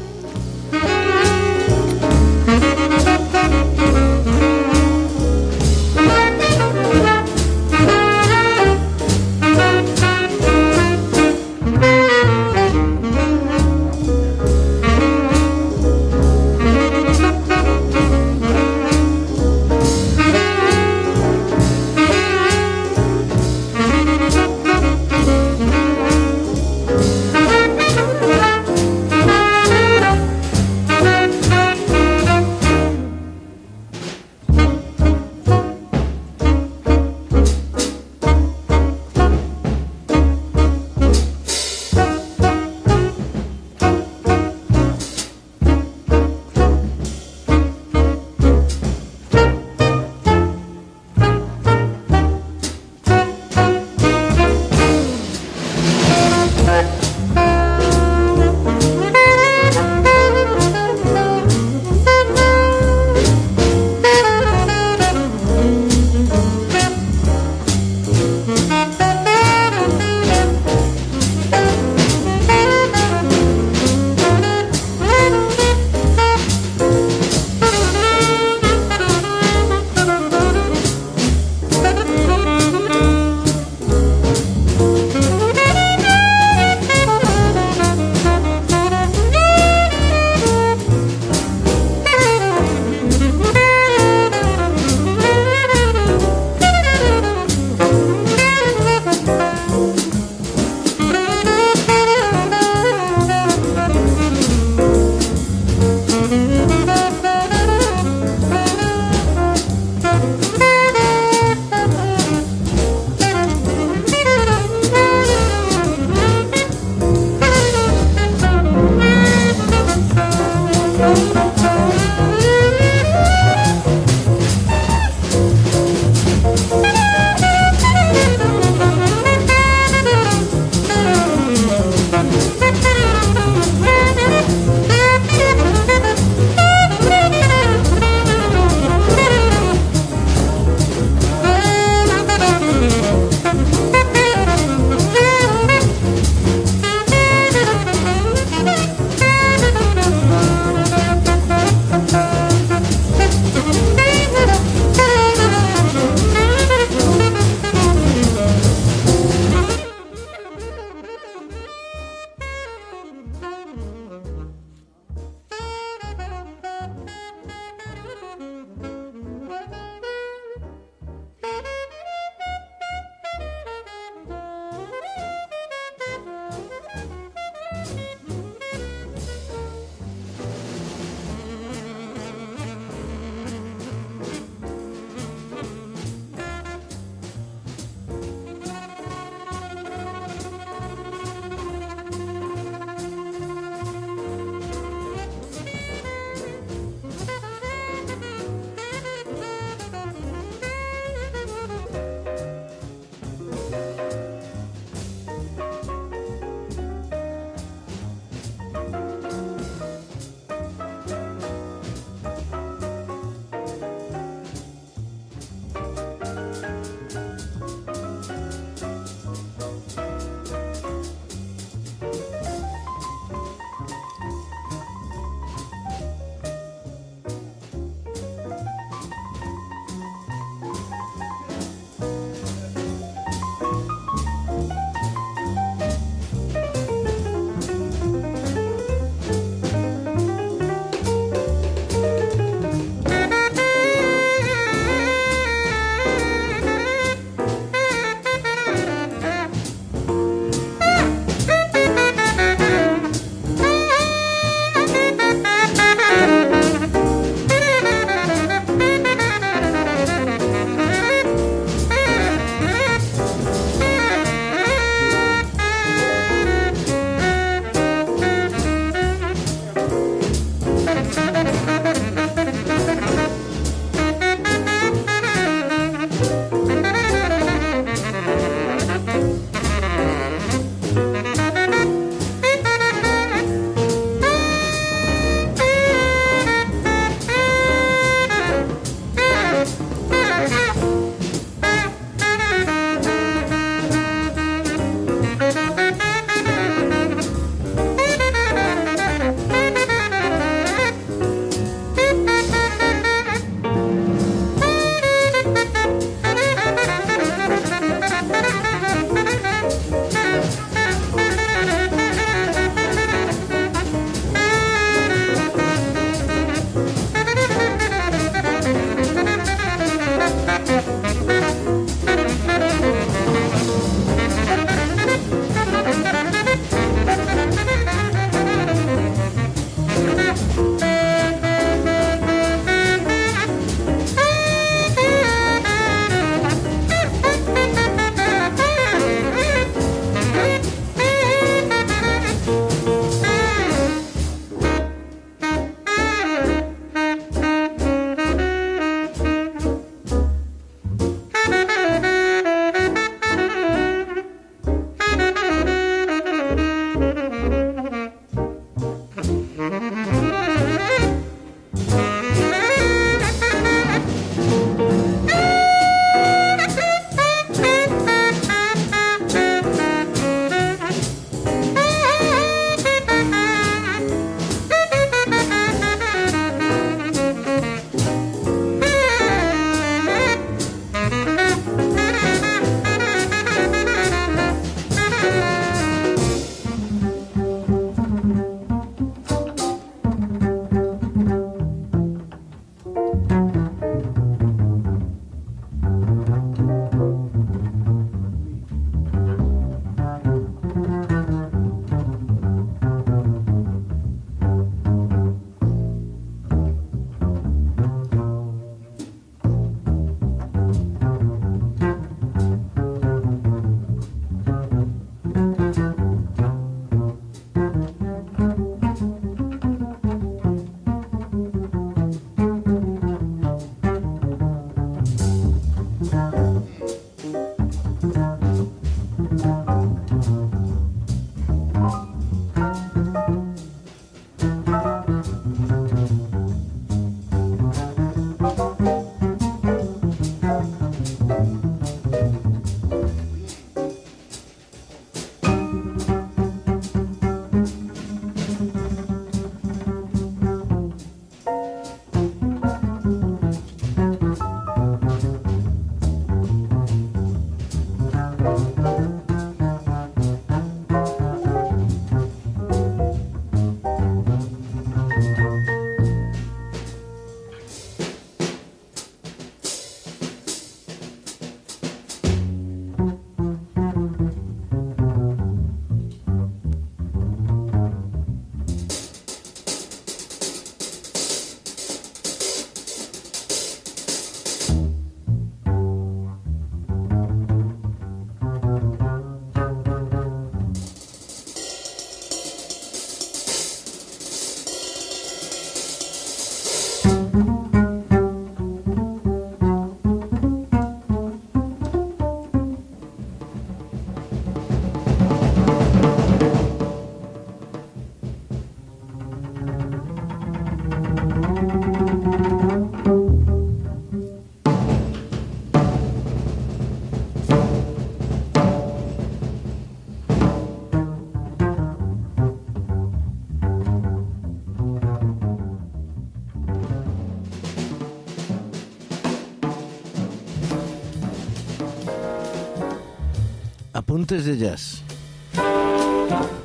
Apuntes 534.12 534.44
de 534.44 534.58
Jazz. 534.58 535.04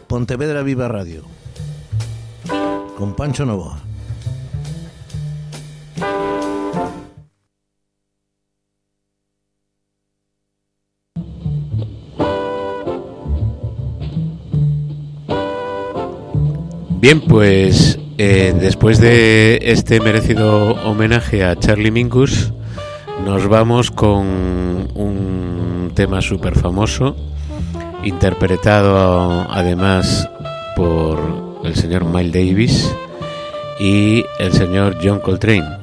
Pontevedra 0.08 0.64
Viva 0.64 0.88
Radio. 0.88 1.22
Con 2.98 3.14
Pancho 3.14 3.46
Novoa. 3.46 3.78
Bien, 16.98 17.20
pues 17.20 17.96
eh, 18.18 18.56
después 18.58 18.98
de 18.98 19.60
este 19.62 20.00
merecido 20.00 20.72
homenaje 20.84 21.44
a 21.44 21.54
Charlie 21.54 21.92
Mingus, 21.92 22.52
nos 23.24 23.46
vamos 23.46 23.92
con 23.92 24.26
un 24.96 25.92
tema 25.94 26.20
súper 26.20 26.58
famoso, 26.58 27.14
interpretado 28.04 29.46
además 29.50 30.28
por 30.76 31.62
el 31.64 31.74
señor 31.74 32.04
Miles 32.04 32.32
Davis 32.32 32.94
y 33.80 34.24
el 34.38 34.52
señor 34.52 34.98
John 35.02 35.20
Coltrane. 35.20 35.78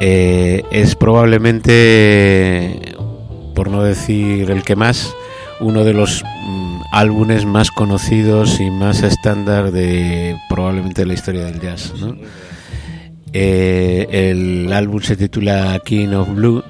Eh, 0.00 0.64
es 0.70 0.94
probablemente, 0.94 2.94
por 3.54 3.70
no 3.70 3.82
decir 3.82 4.50
el 4.50 4.62
que 4.62 4.76
más, 4.76 5.14
uno 5.60 5.84
de 5.84 5.92
los 5.92 6.24
mm, 6.24 6.80
álbumes 6.92 7.44
más 7.44 7.70
conocidos 7.70 8.60
y 8.60 8.70
más 8.70 9.02
estándar 9.02 9.72
de 9.72 10.36
probablemente 10.48 11.02
de 11.02 11.06
la 11.06 11.14
historia 11.14 11.44
del 11.44 11.60
jazz. 11.60 11.92
Eh, 13.32 14.08
el 14.10 14.72
álbum 14.72 15.00
se 15.02 15.16
titula 15.16 15.80
King 15.84 16.14
of 16.14 16.34
Blue 16.34 16.64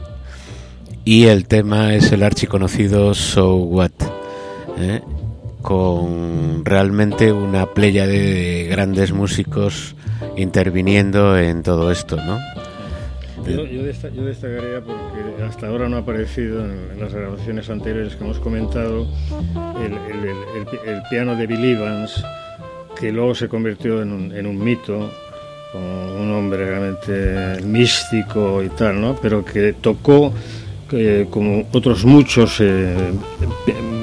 y 1.04 1.26
el 1.26 1.46
tema 1.46 1.94
es 1.94 2.12
el 2.12 2.22
archiconocido 2.22 3.14
So 3.14 3.56
What, 3.56 3.92
¿eh? 4.83 5.03
con 5.62 6.64
realmente 6.64 7.33
una 7.33 7.66
playa 7.66 8.07
de 8.07 8.66
grandes 8.70 9.12
músicos 9.12 9.95
interviniendo 10.37 11.39
en 11.39 11.62
todo 11.62 11.91
esto, 11.91 12.16
¿no? 12.16 12.39
Yo, 13.47 13.64
yo, 13.66 13.83
yo 14.11 14.24
destacaría 14.24 14.81
porque 14.81 15.43
hasta 15.47 15.66
ahora 15.66 15.89
no 15.89 15.97
ha 15.97 16.01
aparecido 16.01 16.64
en, 16.64 17.01
las 17.01 17.12
grabaciones 17.14 17.68
anteriores 17.70 18.14
que 18.16 18.24
hemos 18.24 18.39
comentado 18.39 19.07
el- 19.83 19.93
el- 19.93 20.28
el- 20.28 20.89
el 20.95 21.03
piano 21.11 21.35
de 21.37 21.47
Bill 21.47 21.64
Evans, 21.64 22.22
que 22.99 23.11
luego 23.12 23.35
se 23.35 23.49
convirtió 23.49 24.03
en 24.03 24.12
un, 24.12 24.33
en 24.33 24.47
un 24.47 24.62
mito, 24.62 25.11
como 25.72 26.14
un 26.22 26.33
hombre 26.33 26.66
realmente 26.66 27.62
místico 27.64 28.62
y 28.62 28.68
tal, 28.70 29.01
¿no? 29.01 29.16
pero 29.20 29.45
que 29.45 29.72
tocó 29.74 30.33
como 31.30 31.68
otros 31.72 32.05
muchos 32.05 32.57
eh, 32.61 33.12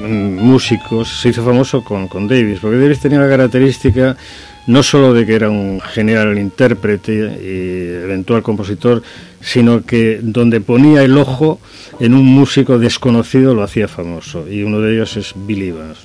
músicos, 0.08 1.20
se 1.20 1.30
hizo 1.30 1.44
famoso 1.44 1.84
con, 1.84 2.08
con 2.08 2.26
Davis, 2.26 2.60
porque 2.60 2.78
Davis 2.78 3.00
tenía 3.00 3.20
la 3.20 3.28
característica 3.28 4.16
no 4.68 4.82
solo 4.82 5.14
de 5.14 5.24
que 5.24 5.34
era 5.34 5.48
un 5.48 5.80
genial 5.80 6.38
intérprete 6.38 7.12
y 7.12 8.04
eventual 8.04 8.42
compositor, 8.42 9.02
sino 9.40 9.84
que 9.84 10.20
donde 10.22 10.60
ponía 10.60 11.02
el 11.02 11.16
ojo 11.16 11.58
en 12.00 12.14
un 12.14 12.26
músico 12.26 12.78
desconocido 12.78 13.54
lo 13.54 13.62
hacía 13.62 13.88
famoso, 13.88 14.46
y 14.48 14.62
uno 14.62 14.80
de 14.80 14.94
ellos 14.94 15.16
es 15.16 15.32
Bill 15.34 15.62
Evans. 15.62 15.98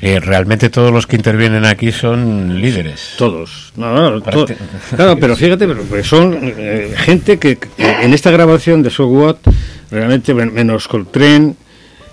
Eh, 0.00 0.20
realmente 0.20 0.70
todos 0.70 0.92
los 0.92 1.06
que 1.08 1.16
intervienen 1.16 1.64
aquí 1.64 1.90
son 1.90 2.60
líderes. 2.60 3.14
Todos. 3.18 3.72
No, 3.76 3.92
no, 3.94 4.10
no, 4.12 4.20
to- 4.22 4.46
Prácti- 4.46 4.56
claro, 4.94 5.16
pero 5.18 5.34
fíjate, 5.34 5.66
pero 5.66 6.04
son 6.04 6.38
eh, 6.40 6.94
gente 6.96 7.38
que 7.38 7.56
que 7.56 7.68
en 8.02 8.14
esta 8.14 8.30
grabación 8.30 8.82
de 8.82 8.90
So 8.90 9.06
What, 9.08 9.36
realmente 9.90 10.34
men- 10.34 10.54
menos 10.54 10.86
Coltrane, 10.86 11.54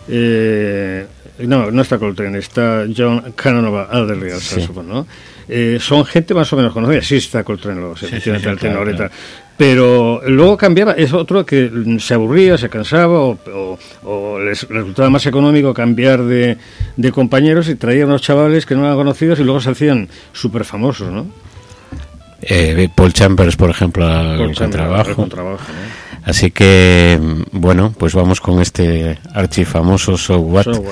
eh, 0.07 1.05
no, 1.39 1.69
no 1.71 1.81
está 1.81 1.97
Coltrane, 1.97 2.37
está 2.39 2.85
John 2.95 3.33
Canova 3.35 3.87
Alderley 3.91 4.31
al 4.31 4.41
Sí. 4.41 4.67
¿no? 4.83 5.05
Eh, 5.47 5.77
son 5.79 6.05
gente 6.05 6.33
más 6.33 6.51
o 6.53 6.55
menos 6.57 6.73
conocida, 6.73 7.01
sí 7.03 7.17
está 7.17 7.43
Coltrane, 7.43 7.79
luego, 7.79 7.95
sí, 7.97 8.07
Sí, 8.09 8.15
sí, 8.19 8.31
claro, 8.31 8.57
claro. 8.83 9.11
Pero 9.57 10.21
luego 10.27 10.57
cambiaba, 10.57 10.91
es 10.93 11.13
otro 11.13 11.45
que 11.45 11.71
se 11.99 12.13
aburría, 12.13 12.57
se 12.57 12.67
cansaba 12.69 13.21
o, 13.21 13.37
o- 13.53 13.79
o 14.03 14.39
les 14.39 14.67
resultaba 14.67 15.09
más 15.09 15.25
económico 15.27 15.73
cambiar 15.73 16.23
de, 16.23 16.57
de 16.97 17.11
compañeros 17.13 17.69
y 17.69 17.75
traía 17.75 18.05
unos 18.05 18.21
chavales 18.21 18.65
que 18.65 18.75
no 18.75 18.83
eran 18.83 18.97
conocidos 18.97 19.39
y 19.39 19.43
luego 19.43 19.61
se 19.61 19.69
hacían 19.71 20.09
súper 20.33 20.65
famosos, 20.65 21.09
¿no? 21.09 21.25
Eh, 22.41 22.89
Paul 22.93 23.13
Chambers, 23.13 23.55
por 23.55 23.69
ejemplo, 23.69 24.05
al 24.05 24.35
ejemplo, 24.35 24.55
contrabajo. 24.65 25.09
el 25.11 25.15
contrabajo, 25.15 25.63
¿no? 25.71 26.05
Así 26.29 26.51
que, 26.51 27.17
mm, 27.21 27.41
bueno, 27.53 27.93
pues 27.97 28.13
vamos 28.13 28.41
con 28.41 28.59
este 28.59 29.17
archifamoso 29.33 30.17
So 30.17 30.39
What. 30.39 30.63
So 30.65 30.71
what? 30.81 30.91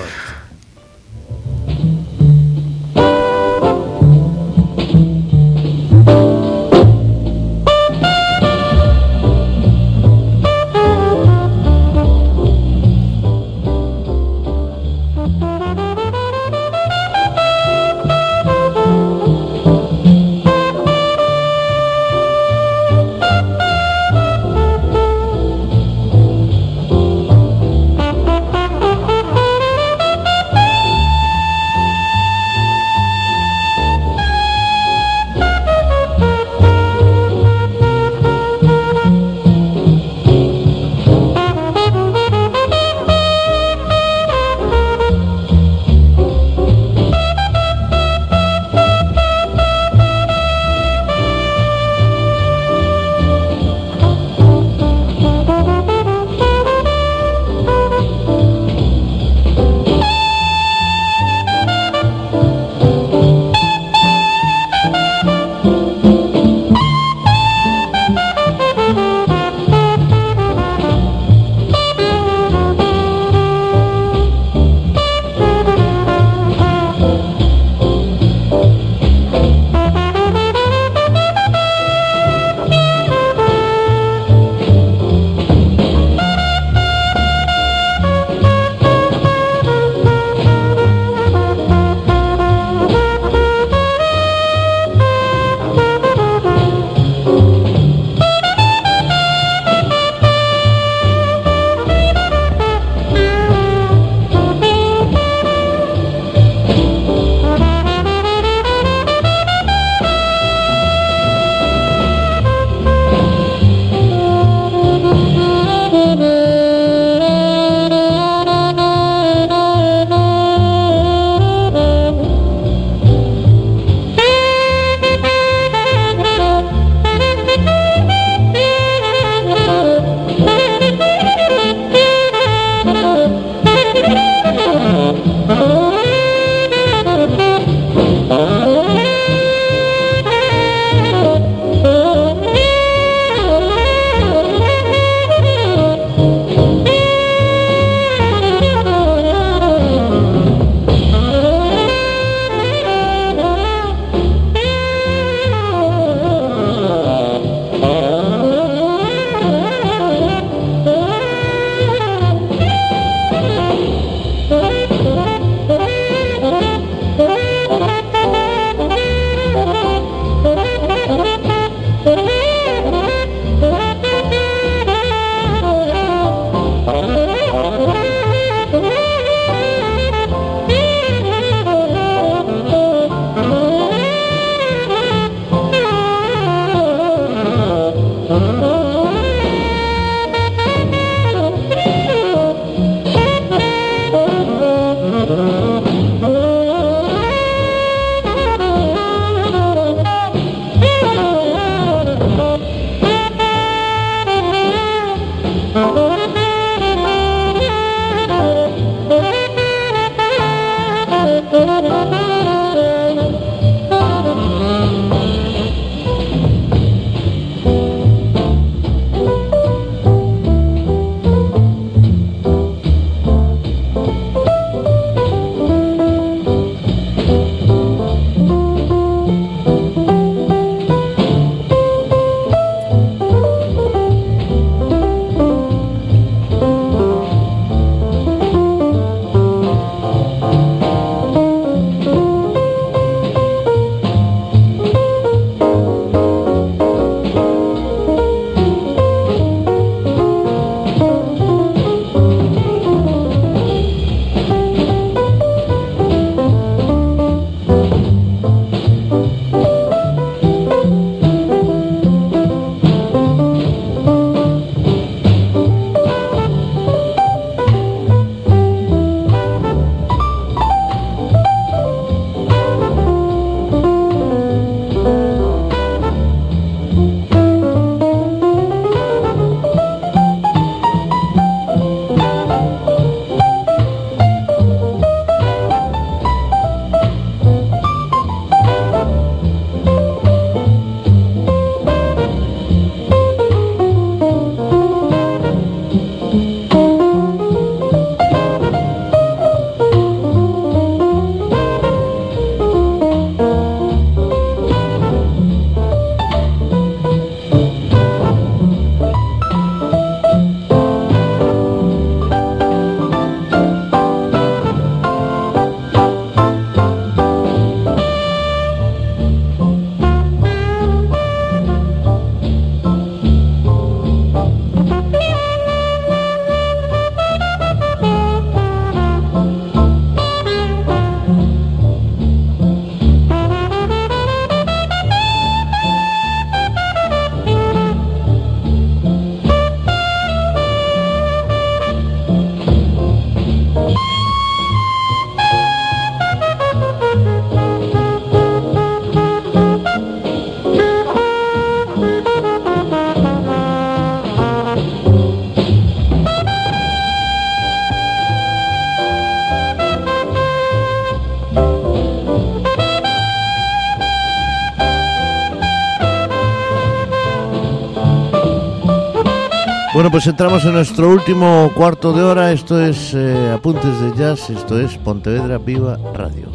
Bueno, 370.03 370.11
pues 370.11 370.27
entramos 370.27 370.65
en 370.65 370.73
nuestro 370.73 371.07
último 371.11 371.71
cuarto 371.73 372.11
de 372.11 372.21
hora. 372.21 372.51
Esto 372.51 372.77
es 372.77 373.13
eh, 373.13 373.51
Apuntes 373.53 374.01
de 374.01 374.11
Jazz, 374.17 374.49
esto 374.49 374.77
es 374.77 374.97
Pontevedra 374.97 375.59
Viva 375.59 375.97
Radio. 376.13 376.51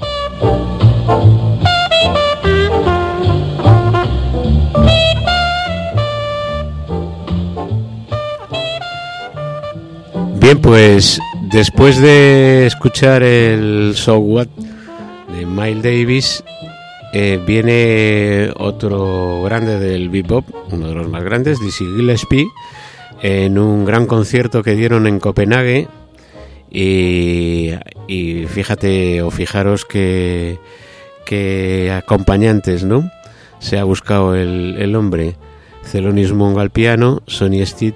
Bien, 10.38 10.60
pues 10.60 11.18
después 11.50 11.98
de 12.02 12.66
escuchar 12.66 13.22
el 13.22 13.94
So 13.96 14.18
What 14.18 14.48
de 15.32 15.46
Miles 15.46 15.82
Davis, 15.82 16.44
eh, 17.14 17.42
viene 17.46 18.52
otro 18.58 19.40
grande 19.44 19.78
del 19.78 20.10
bebop, 20.10 20.44
uno 20.70 20.88
de 20.88 20.94
los 20.94 21.08
más 21.08 21.24
grandes, 21.24 21.58
Dizzy 21.60 21.86
Gillespie, 21.96 22.46
en 23.22 23.58
un 23.58 23.84
gran 23.84 24.06
concierto 24.06 24.62
que 24.62 24.74
dieron 24.74 25.06
en 25.06 25.20
Copenhague. 25.20 25.88
Y, 26.70 27.74
fíjate 28.48 29.22
o 29.22 29.30
fijaros 29.30 29.84
que, 29.84 30.58
que 31.24 31.90
acompañantes, 31.92 32.84
¿no? 32.84 33.10
Se 33.58 33.78
ha 33.78 33.84
buscado 33.84 34.34
el, 34.34 34.76
el 34.78 34.94
hombre. 34.96 35.36
Celonis 35.84 36.32
Mongo 36.32 36.60
al 36.60 36.70
piano, 36.70 37.22
Sonny 37.26 37.64
Stitt 37.64 37.94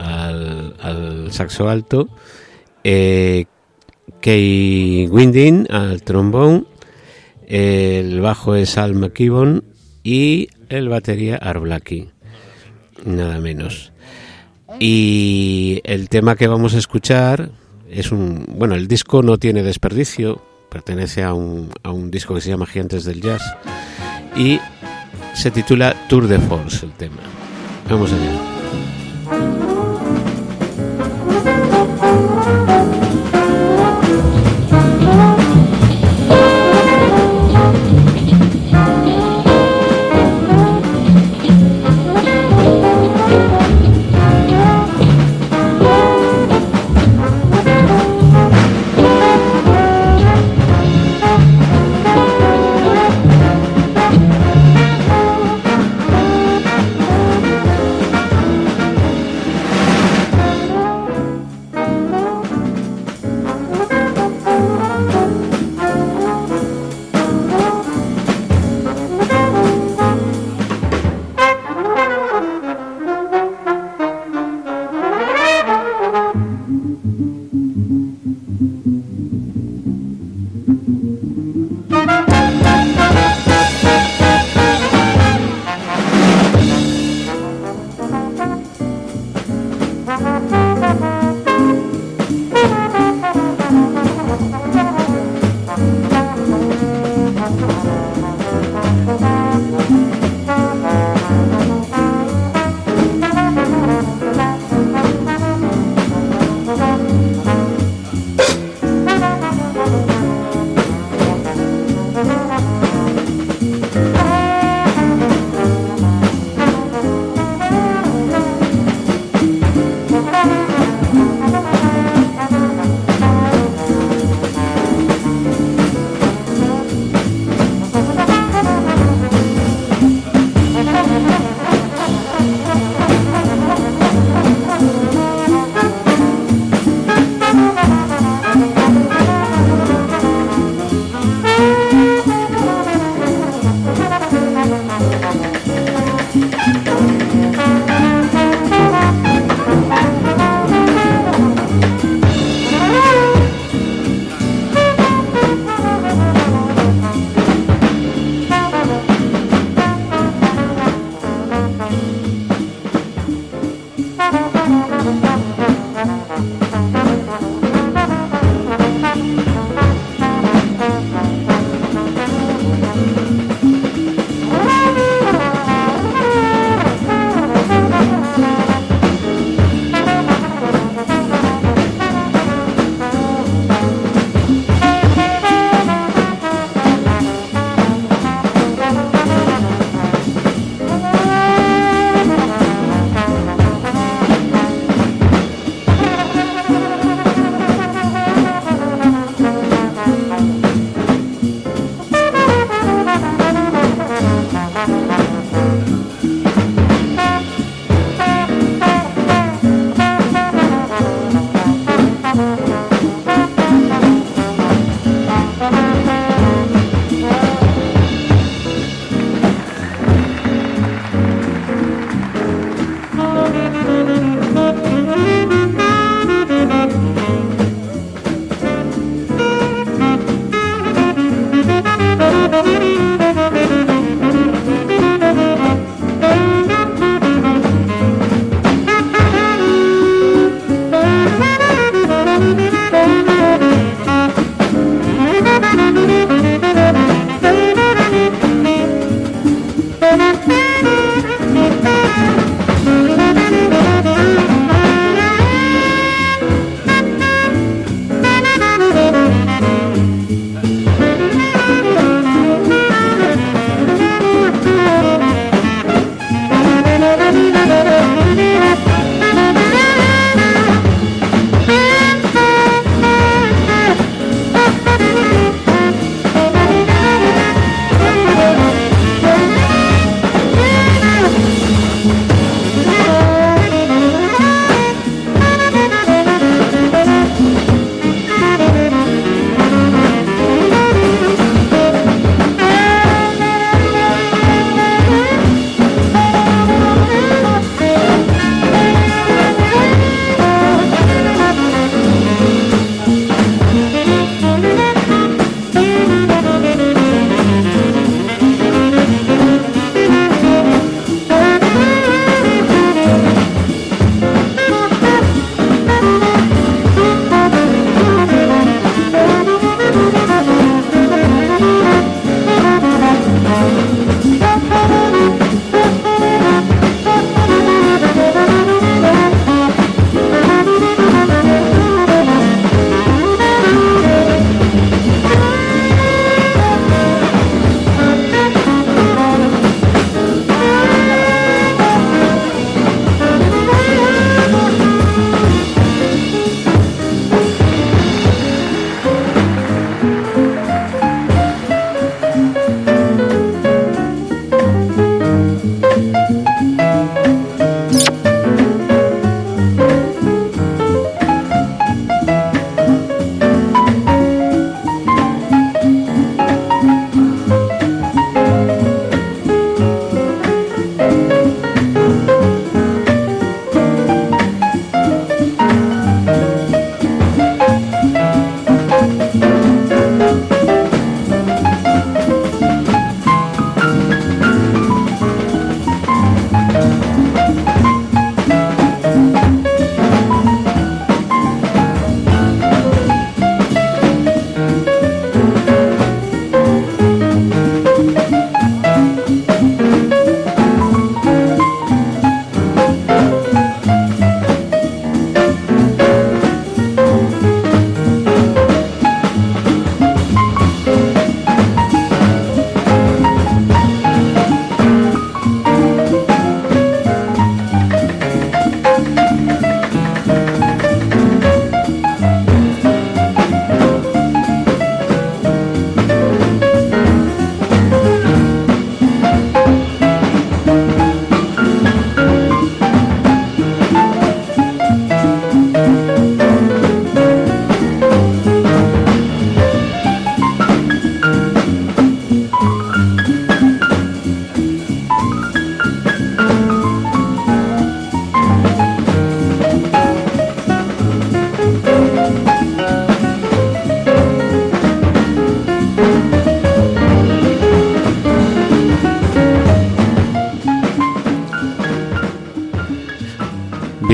al, 0.00 1.28
saxo 1.30 1.68
alto, 1.68 2.08
eh, 2.84 3.46
Kay 4.20 5.08
Winding 5.08 5.66
al 5.70 6.02
trombón, 6.02 6.66
el 7.46 8.20
bajo 8.20 8.54
es 8.54 8.78
Al 8.78 8.94
McKibben 8.94 9.64
y 10.02 10.48
el 10.68 10.88
batería 10.88 11.36
Arblaki, 11.36 12.10
nada 13.04 13.38
menos. 13.40 13.92
Y 14.78 15.80
el 15.84 16.08
tema 16.08 16.36
que 16.36 16.46
vamos 16.46 16.74
a 16.74 16.78
escuchar 16.78 17.50
es 17.90 18.12
un. 18.12 18.46
Bueno, 18.56 18.74
el 18.74 18.88
disco 18.88 19.22
no 19.22 19.38
tiene 19.38 19.62
desperdicio, 19.62 20.40
pertenece 20.70 21.22
a 21.22 21.34
un, 21.34 21.70
a 21.82 21.90
un 21.90 22.10
disco 22.10 22.34
que 22.34 22.40
se 22.40 22.50
llama 22.50 22.66
Gigantes 22.66 23.04
del 23.04 23.20
Jazz 23.20 23.42
y 24.36 24.60
se 25.34 25.50
titula 25.50 25.94
Tour 26.08 26.28
de 26.28 26.38
Force 26.38 26.86
el 26.86 26.92
tema. 26.92 27.18
Vamos 27.88 28.12
allá. 28.12 29.69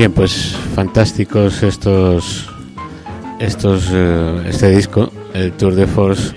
Bien, 0.07 0.15
pues 0.15 0.55
fantásticos 0.73 1.63
estos 1.63 2.47
estos 3.41 3.89
eh, 3.91 4.41
este 4.47 4.69
disco, 4.69 5.11
el 5.33 5.51
Tour 5.51 5.75
de 5.75 5.85
Force. 5.85 6.33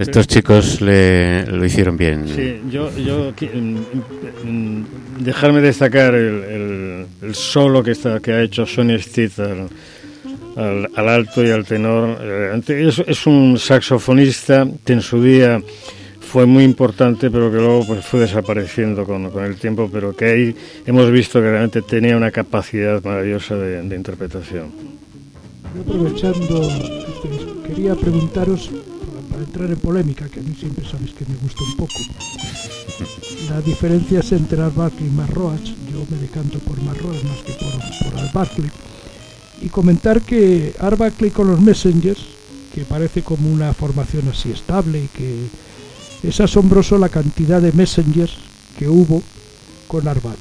Estos 0.00 0.26
chicos 0.26 0.80
le, 0.80 1.46
lo 1.46 1.64
hicieron 1.64 1.96
bien. 1.96 2.26
Sí, 2.26 2.60
yo, 2.68 2.90
yo 2.96 3.32
mm, 3.40 4.48
mm, 4.48 4.86
dejarme 5.20 5.60
destacar 5.60 6.16
el, 6.16 7.06
solo 7.34 7.84
que 7.84 7.92
está 7.92 8.18
que 8.18 8.32
ha 8.32 8.42
hecho 8.42 8.66
Sonny 8.66 8.98
Stitt 8.98 9.38
al, 9.38 10.88
al, 10.96 11.08
alto 11.08 11.44
y 11.44 11.50
al 11.50 11.64
tenor. 11.64 12.18
Eh, 12.20 12.60
es, 12.66 12.98
es, 12.98 13.26
un 13.28 13.60
saxofonista 13.60 14.66
que 14.84 14.92
en 14.92 15.02
su 15.02 15.22
día 15.22 15.62
fue 16.34 16.46
muy 16.46 16.64
importante, 16.64 17.30
pero 17.30 17.48
que 17.48 17.58
luego 17.58 17.86
pues, 17.86 18.04
fue 18.04 18.18
desapareciendo 18.18 19.04
con, 19.04 19.30
con 19.30 19.44
el 19.44 19.54
tiempo, 19.54 19.88
pero 19.88 20.16
que 20.16 20.24
ahí 20.24 20.56
hemos 20.84 21.08
visto 21.12 21.38
que 21.38 21.48
realmente 21.48 21.80
tenía 21.80 22.16
una 22.16 22.32
capacidad 22.32 23.00
maravillosa 23.04 23.54
de, 23.54 23.80
de 23.82 23.94
interpretación. 23.94 24.72
aprovechando, 25.80 26.68
quería 27.68 27.94
preguntaros, 27.94 28.68
para 29.30 29.44
entrar 29.44 29.70
en 29.70 29.76
polémica, 29.76 30.28
que 30.28 30.40
a 30.40 30.42
mí 30.42 30.56
siempre 30.58 30.84
sabéis 30.84 31.12
que 31.12 31.24
me 31.24 31.36
gusta 31.36 31.62
un 31.62 31.76
poco, 31.76 32.00
las 33.48 33.64
diferencias 33.64 34.32
entre 34.32 34.60
Art 34.60 34.74
Barkley 34.74 35.06
y 35.06 35.12
Marroach, 35.12 35.66
yo 35.92 36.04
me 36.10 36.16
decanto 36.16 36.58
por 36.58 36.82
Marroach 36.82 37.22
más 37.22 37.38
que 37.46 37.52
por, 37.52 38.50
por 38.56 38.66
y 39.62 39.68
comentar 39.68 40.20
que 40.20 40.74
Art 40.80 40.98
Barkley 40.98 41.30
con 41.30 41.46
los 41.46 41.60
Messengers, 41.60 42.24
que 42.74 42.84
parece 42.84 43.22
como 43.22 43.52
una 43.52 43.72
formación 43.72 44.26
así 44.30 44.50
estable 44.50 45.04
y 45.04 45.06
que 45.16 45.46
es 46.28 46.40
asombroso 46.40 46.98
la 46.98 47.08
cantidad 47.08 47.60
de 47.60 47.72
Messengers 47.72 48.32
que 48.78 48.88
hubo 48.88 49.22
con 49.86 50.04
Barkley. 50.04 50.32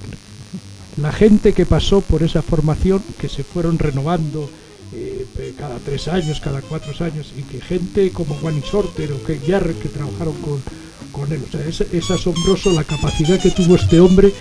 La 0.98 1.12
gente 1.12 1.54
que 1.54 1.66
pasó 1.66 2.02
por 2.02 2.24
esa 2.24 2.42
formación, 2.42 3.02
que 3.20 3.28
se 3.28 3.44
fueron 3.44 3.80
renovando, 3.80 4.50
eh, 4.96 5.54
cada 5.58 5.78
tres 5.80 6.08
años, 6.08 6.40
cada 6.40 6.62
cuatro 6.62 6.94
años, 7.04 7.34
y 7.38 7.44
que 7.44 7.62
gente 7.62 8.12
como 8.12 8.36
Wayne 8.42 8.62
Sorter 8.64 9.12
o 9.12 9.24
que 9.24 9.40
Jarrett 9.40 9.82
que 9.82 9.90
trabajaron 9.90 10.36
con, 10.36 10.62
con 11.12 11.32
él. 11.32 11.42
O 11.48 11.52
sea, 11.52 11.66
es, 11.66 11.82
es, 11.82 12.12
asombroso 12.12 12.72
la 12.72 12.84
capacidad 12.84 13.40
que 13.40 13.52
tuvo 13.52 13.76
este 13.76 14.00
hombre 14.00 14.32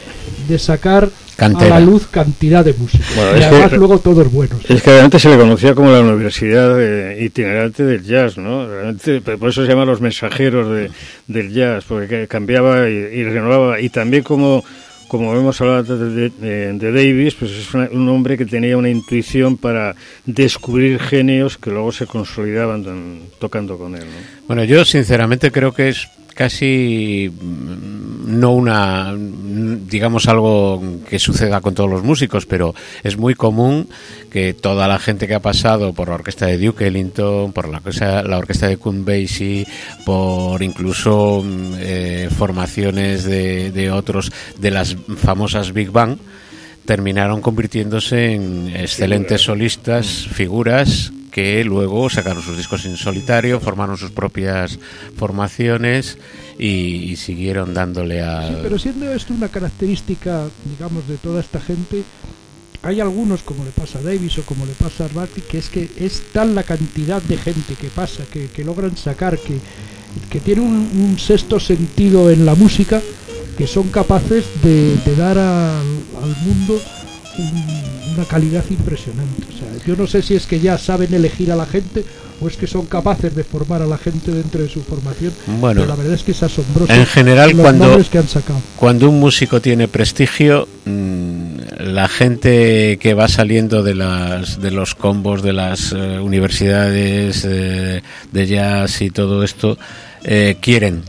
de 0.49 0.59
sacar 0.59 1.09
Cantera. 1.37 1.77
a 1.77 1.81
la 1.81 1.87
luz 1.87 2.07
cantidad 2.09 2.65
de 2.65 2.75
música. 2.75 3.05
Bueno, 3.17 3.39
y 3.39 3.43
además 3.43 3.71
que, 3.71 3.77
luego 3.77 3.99
todos 3.99 4.33
buenos. 4.33 4.59
Es 4.69 4.83
que 4.83 4.91
realmente 4.91 5.19
se 5.19 5.29
le 5.29 5.39
conocía 5.39 5.75
como 5.75 5.91
la 5.91 6.01
Universidad 6.01 6.77
de, 6.77 7.25
Itinerante 7.25 7.85
del 7.85 8.03
Jazz, 8.03 8.37
¿no? 8.37 8.67
Realmente, 8.67 9.21
por 9.21 9.49
eso 9.49 9.63
se 9.63 9.69
llaman 9.69 9.87
los 9.87 10.01
mensajeros 10.01 10.69
de, 10.71 10.91
del 11.27 11.53
jazz, 11.53 11.85
porque 11.87 12.27
cambiaba 12.29 12.89
y, 12.89 12.93
y 12.93 13.25
renovaba. 13.25 13.81
Y 13.81 13.89
también 13.89 14.23
como 14.23 14.65
como 15.13 15.37
hemos 15.37 15.61
hablado 15.61 15.95
de, 15.99 16.31
de, 16.31 16.91
Davis, 16.91 17.35
pues 17.35 17.51
es 17.51 17.75
una, 17.75 17.87
un 17.93 18.09
hombre 18.09 18.39
que 18.39 18.47
tenía 18.47 18.79
una 18.79 18.89
intuición 18.89 19.59
para 19.59 19.95
descubrir 20.25 20.99
genios 20.99 21.59
que 21.59 21.69
luego 21.69 21.93
se 21.93 22.07
consolidaban 22.07 23.21
tocando 23.39 23.77
con 23.77 23.95
él. 23.95 24.07
¿no? 24.07 24.47
Bueno, 24.47 24.65
yo 24.65 24.87
sinceramente 24.87 25.53
creo 25.53 25.75
que 25.75 25.91
es 25.91 26.09
casi 26.35 27.31
mm, 27.31 28.41
no 28.41 28.53
una 28.53 29.15
digamos 29.17 30.29
algo 30.29 30.83
que 31.09 31.19
suceda 31.19 31.61
con 31.61 31.75
todos 31.75 31.91
los 31.91 32.03
músicos 32.03 32.47
pero 32.47 32.75
es 33.03 33.17
muy 33.17 33.35
común 33.35 33.89
que 34.31 34.55
toda 34.55 34.89
la 34.89 34.99
gente 34.99 35.29
que 35.29 35.35
ha 35.35 35.41
pasado 35.41 35.93
por 35.93 36.09
la 36.09 36.15
orquesta 36.15 36.47
de 36.47 36.59
Duke 36.59 36.87
Ellington 36.87 37.53
por 37.53 37.69
la 37.69 37.79
orquesta, 37.79 38.23
la 38.23 38.39
orquesta 38.39 38.69
de 38.69 38.79
Count 38.79 39.07
Basie 39.07 39.67
por 40.05 40.63
incluso 40.63 41.43
mm, 41.45 41.75
eh, 41.79 42.29
formaciones 42.37 43.25
de, 43.25 43.71
de 43.71 43.91
otros 43.91 44.33
de 44.59 44.71
las 44.71 44.97
famosas 45.17 45.73
Big 45.73 45.91
Bang 45.91 46.17
terminaron 46.85 47.41
convirtiéndose 47.41 48.33
en 48.33 48.75
excelentes 48.75 49.43
solistas, 49.43 50.27
figuras 50.31 51.13
que 51.33 51.65
luego 51.65 52.11
sacaron 52.11 52.43
sus 52.43 52.59
discos 52.59 52.85
en 52.85 52.97
solitario, 52.99 53.59
formaron 53.59 53.97
sus 53.97 54.11
propias 54.11 54.79
formaciones 55.17 56.19
y, 56.59 56.67
y 57.11 57.17
siguieron 57.17 57.73
dándole 57.73 58.21
a... 58.21 58.49
Sí, 58.49 58.55
pero 58.63 58.79
siendo 58.79 59.11
esto 59.11 59.33
una 59.33 59.49
característica, 59.49 60.47
digamos, 60.67 61.09
de 61.09 61.17
toda 61.17 61.41
esta 61.41 61.59
gente, 61.59 62.05
hay 62.83 63.01
algunos, 63.01 63.43
como 63.43 63.65
le 63.65 63.71
pasa 63.71 63.99
a 63.99 64.03
Davis 64.03 64.39
o 64.39 64.43
como 64.43 64.67
le 64.67 64.73
pasa 64.73 65.05
a 65.05 65.07
Arbati, 65.07 65.41
que 65.41 65.59
es 65.59 65.69
que 65.71 65.89
es 65.97 66.23
tal 66.33 66.55
la 66.55 66.65
cantidad 66.65 67.23
de 67.23 67.39
gente 67.39 67.75
que 67.81 67.89
pasa, 67.89 68.25
que, 68.31 68.49
que 68.49 68.65
logran 68.65 68.97
sacar, 68.97 69.39
que, 69.39 69.59
que 70.29 70.41
tiene 70.41 70.61
un, 70.61 70.91
un, 70.95 71.19
sexto 71.19 71.59
sentido 71.59 72.31
en 72.31 72.45
la 72.45 72.55
música, 72.55 73.01
que 73.57 73.67
son 73.67 73.89
capaces 73.89 74.45
de, 74.63 74.97
de 75.05 75.17
dar 75.17 75.39
a, 75.39 75.81
al 75.81 76.37
mundo 76.45 76.81
un, 77.39 78.15
una 78.15 78.25
calidad 78.25 78.65
impresionante. 78.71 79.43
O 79.55 79.59
sea, 79.59 79.87
yo 79.87 79.97
no 79.97 80.07
sé 80.07 80.23
si 80.23 80.35
es 80.35 80.47
que 80.47 80.61
ya 80.61 80.79
saben 80.79 81.15
elegir 81.15 81.51
a 81.53 81.57
la 81.57 81.67
gente 81.67 82.05
o 82.41 82.49
es 82.49 82.57
que 82.57 82.67
son 82.67 82.87
capaces 82.87 83.35
de 83.35 83.45
formar 83.45 83.83
a 83.83 83.87
la 83.87 83.97
gente 83.99 84.33
dentro 84.33 84.63
de 84.63 84.69
su 84.69 84.83
formación. 84.83 85.33
Bueno, 85.61 85.83
pero 85.83 85.87
la 85.87 85.97
verdad 85.97 86.15
es 86.15 86.23
que 86.23 86.33
es 86.33 86.43
asombroso. 86.43 86.93
En 86.93 87.07
general, 87.07 87.51
los 87.53 87.61
cuando, 87.61 87.99
que 88.11 88.19
han 88.19 88.29
sacado. 88.29 88.61
cuando 88.77 89.09
un 89.09 89.21
músico 89.21 89.61
tiene 89.61 89.87
prestigio, 89.89 90.69
mmm, 90.85 91.57
la 91.81 92.09
gente 92.09 92.99
que 93.01 93.15
va 93.15 93.29
saliendo 93.29 93.83
de, 93.83 93.95
las, 93.95 94.61
de 94.61 94.71
los 94.73 94.95
combos 94.95 95.43
de 95.43 95.53
las 95.53 95.93
eh, 95.93 96.19
universidades 96.19 97.47
eh, 97.49 98.03
de 98.33 98.47
jazz 98.47 99.03
y 99.03 99.11
todo 99.11 99.45
esto, 99.45 99.79
eh, 100.25 100.57
quieren 100.61 101.03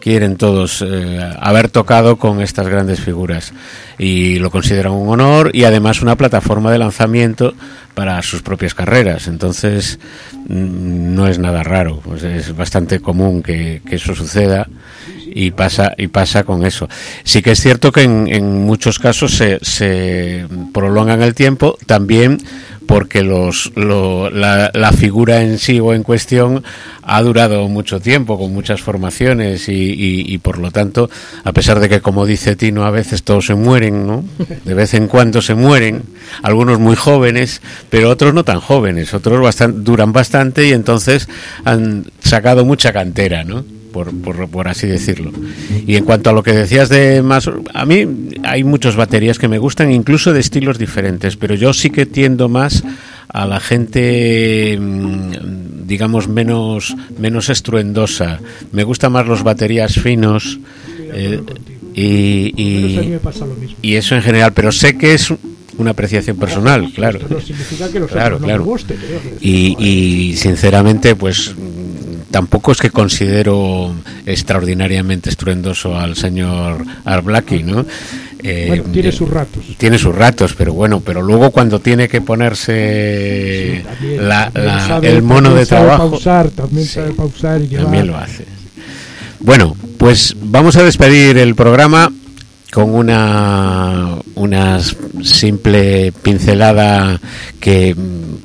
quieren 0.00 0.36
todos 0.36 0.82
eh, 0.86 1.20
haber 1.38 1.68
tocado 1.68 2.16
con 2.16 2.40
estas 2.40 2.68
grandes 2.68 3.00
figuras. 3.00 3.52
Y 3.98 4.38
lo 4.38 4.50
consideran 4.50 4.92
un 4.92 5.08
honor 5.08 5.50
y 5.54 5.64
además 5.64 6.02
una 6.02 6.16
plataforma 6.16 6.72
de 6.72 6.78
lanzamiento 6.78 7.54
para 7.94 8.20
sus 8.22 8.42
propias 8.42 8.74
carreras. 8.74 9.28
Entonces 9.28 9.98
mm, 10.48 11.14
no 11.14 11.28
es 11.28 11.38
nada 11.38 11.62
raro, 11.62 12.00
pues 12.02 12.22
es 12.22 12.56
bastante 12.56 13.00
común 13.00 13.42
que, 13.42 13.82
que, 13.86 13.96
eso 13.96 14.14
suceda 14.14 14.66
y 15.32 15.50
pasa 15.52 15.94
y 15.96 16.08
pasa 16.08 16.44
con 16.44 16.64
eso. 16.64 16.88
Sí 17.24 17.42
que 17.42 17.52
es 17.52 17.60
cierto 17.60 17.92
que 17.92 18.02
en, 18.02 18.26
en 18.28 18.64
muchos 18.64 18.98
casos 18.98 19.36
se, 19.36 19.58
se 19.62 20.46
prolongan 20.72 21.22
el 21.22 21.34
tiempo 21.34 21.76
también 21.86 22.38
porque 22.90 23.22
los, 23.22 23.70
lo, 23.76 24.30
la, 24.30 24.72
la, 24.74 24.90
figura 24.90 25.42
en 25.42 25.60
sí 25.60 25.78
o 25.78 25.94
en 25.94 26.02
cuestión 26.02 26.64
ha 27.04 27.22
durado 27.22 27.68
mucho 27.68 28.00
tiempo, 28.00 28.36
con 28.36 28.52
muchas 28.52 28.80
formaciones 28.82 29.68
y, 29.68 29.72
y, 29.72 30.24
y, 30.26 30.38
por 30.38 30.58
lo 30.58 30.72
tanto, 30.72 31.08
a 31.44 31.52
pesar 31.52 31.78
de 31.78 31.88
que, 31.88 32.00
como 32.00 32.26
dice 32.26 32.56
Tino, 32.56 32.84
a 32.84 32.90
veces 32.90 33.22
todos 33.22 33.46
se 33.46 33.54
mueren, 33.54 34.08
¿no? 34.08 34.24
De 34.64 34.74
vez 34.74 34.94
en 34.94 35.06
cuando 35.06 35.40
se 35.40 35.54
mueren, 35.54 36.02
algunos 36.42 36.80
muy 36.80 36.96
jóvenes, 36.96 37.62
pero 37.90 38.10
otros 38.10 38.34
no 38.34 38.42
tan 38.42 38.58
jóvenes, 38.58 39.14
otros 39.14 39.40
bastan, 39.40 39.84
duran 39.84 40.12
bastante 40.12 40.66
y 40.66 40.72
entonces 40.72 41.28
han 41.64 42.06
sacado 42.18 42.64
mucha 42.64 42.92
cantera, 42.92 43.44
¿no? 43.44 43.64
Por, 43.92 44.14
por, 44.22 44.48
por, 44.48 44.68
así 44.68 44.86
decirlo. 44.86 45.32
Y 45.86 45.96
en 45.96 46.04
cuanto 46.04 46.30
a 46.30 46.32
lo 46.32 46.42
que 46.42 46.52
decías 46.52 46.88
de 46.88 47.22
más, 47.22 47.50
a 47.74 47.84
mí 47.84 48.06
hay 48.44 48.62
muchas 48.62 48.96
baterías 48.96 49.38
que 49.38 49.48
me 49.48 49.58
gustan, 49.58 49.90
incluso 49.90 50.32
de 50.32 50.40
estilos 50.40 50.78
diferentes, 50.78 51.36
pero 51.36 51.54
yo 51.54 51.72
sí 51.72 51.90
que 51.90 52.06
tiendo 52.06 52.48
más 52.48 52.84
a 53.28 53.46
la 53.46 53.60
gente, 53.60 54.78
mm, 54.80 55.86
digamos, 55.86 56.28
menos, 56.28 56.94
menos 57.18 57.48
estruendosa. 57.48 58.40
Me 58.72 58.84
gustan 58.84 59.12
más 59.12 59.26
los 59.26 59.42
baterías 59.42 59.94
finos. 59.94 60.58
Eh, 61.12 61.40
y, 61.94 62.52
y, 62.56 63.18
y 63.82 63.94
eso 63.96 64.14
en 64.14 64.22
general, 64.22 64.52
pero 64.52 64.70
sé 64.70 64.96
que 64.96 65.14
es 65.14 65.32
una 65.80 65.90
apreciación 65.92 66.36
personal, 66.36 66.92
claro. 66.94 67.18
Claro, 68.08 68.38
claro. 68.38 68.76
Y, 69.40 69.76
y 69.78 70.36
sinceramente, 70.36 71.16
pues 71.16 71.54
tampoco 72.30 72.72
es 72.72 72.78
que 72.78 72.90
considero 72.90 73.94
extraordinariamente 74.26 75.30
estruendoso 75.30 75.98
al 75.98 76.16
señor 76.16 76.84
Arblaki, 77.04 77.62
¿no? 77.62 77.84
Eh, 78.42 78.66
bueno, 78.68 78.84
tiene 78.84 79.12
sus 79.12 79.28
ratos. 79.28 79.64
Tiene 79.76 79.98
sus 79.98 80.14
ratos, 80.14 80.54
pero 80.56 80.72
bueno, 80.72 81.00
pero 81.00 81.20
luego 81.20 81.50
cuando 81.50 81.80
tiene 81.80 82.08
que 82.08 82.20
ponerse 82.20 83.78
sí, 83.78 83.84
también, 83.84 84.28
la, 84.28 84.50
la, 84.54 84.86
sabe, 84.86 85.10
el 85.10 85.22
mono 85.22 85.54
de 85.54 85.66
trabajo. 85.66 86.10
Pausar, 86.10 86.48
también 86.50 86.86
sí, 86.86 86.94
sabe 86.94 87.12
pausar 87.12 87.60
y. 87.60 87.68
También 87.68 88.06
lo 88.06 88.16
hace. 88.16 88.46
Bueno, 89.40 89.76
pues 89.98 90.36
vamos 90.40 90.76
a 90.76 90.82
despedir 90.82 91.36
el 91.38 91.54
programa 91.54 92.10
con 92.72 92.94
una, 92.94 94.16
una 94.36 94.80
simple 95.22 96.12
pincelada 96.22 97.20
que 97.58 97.96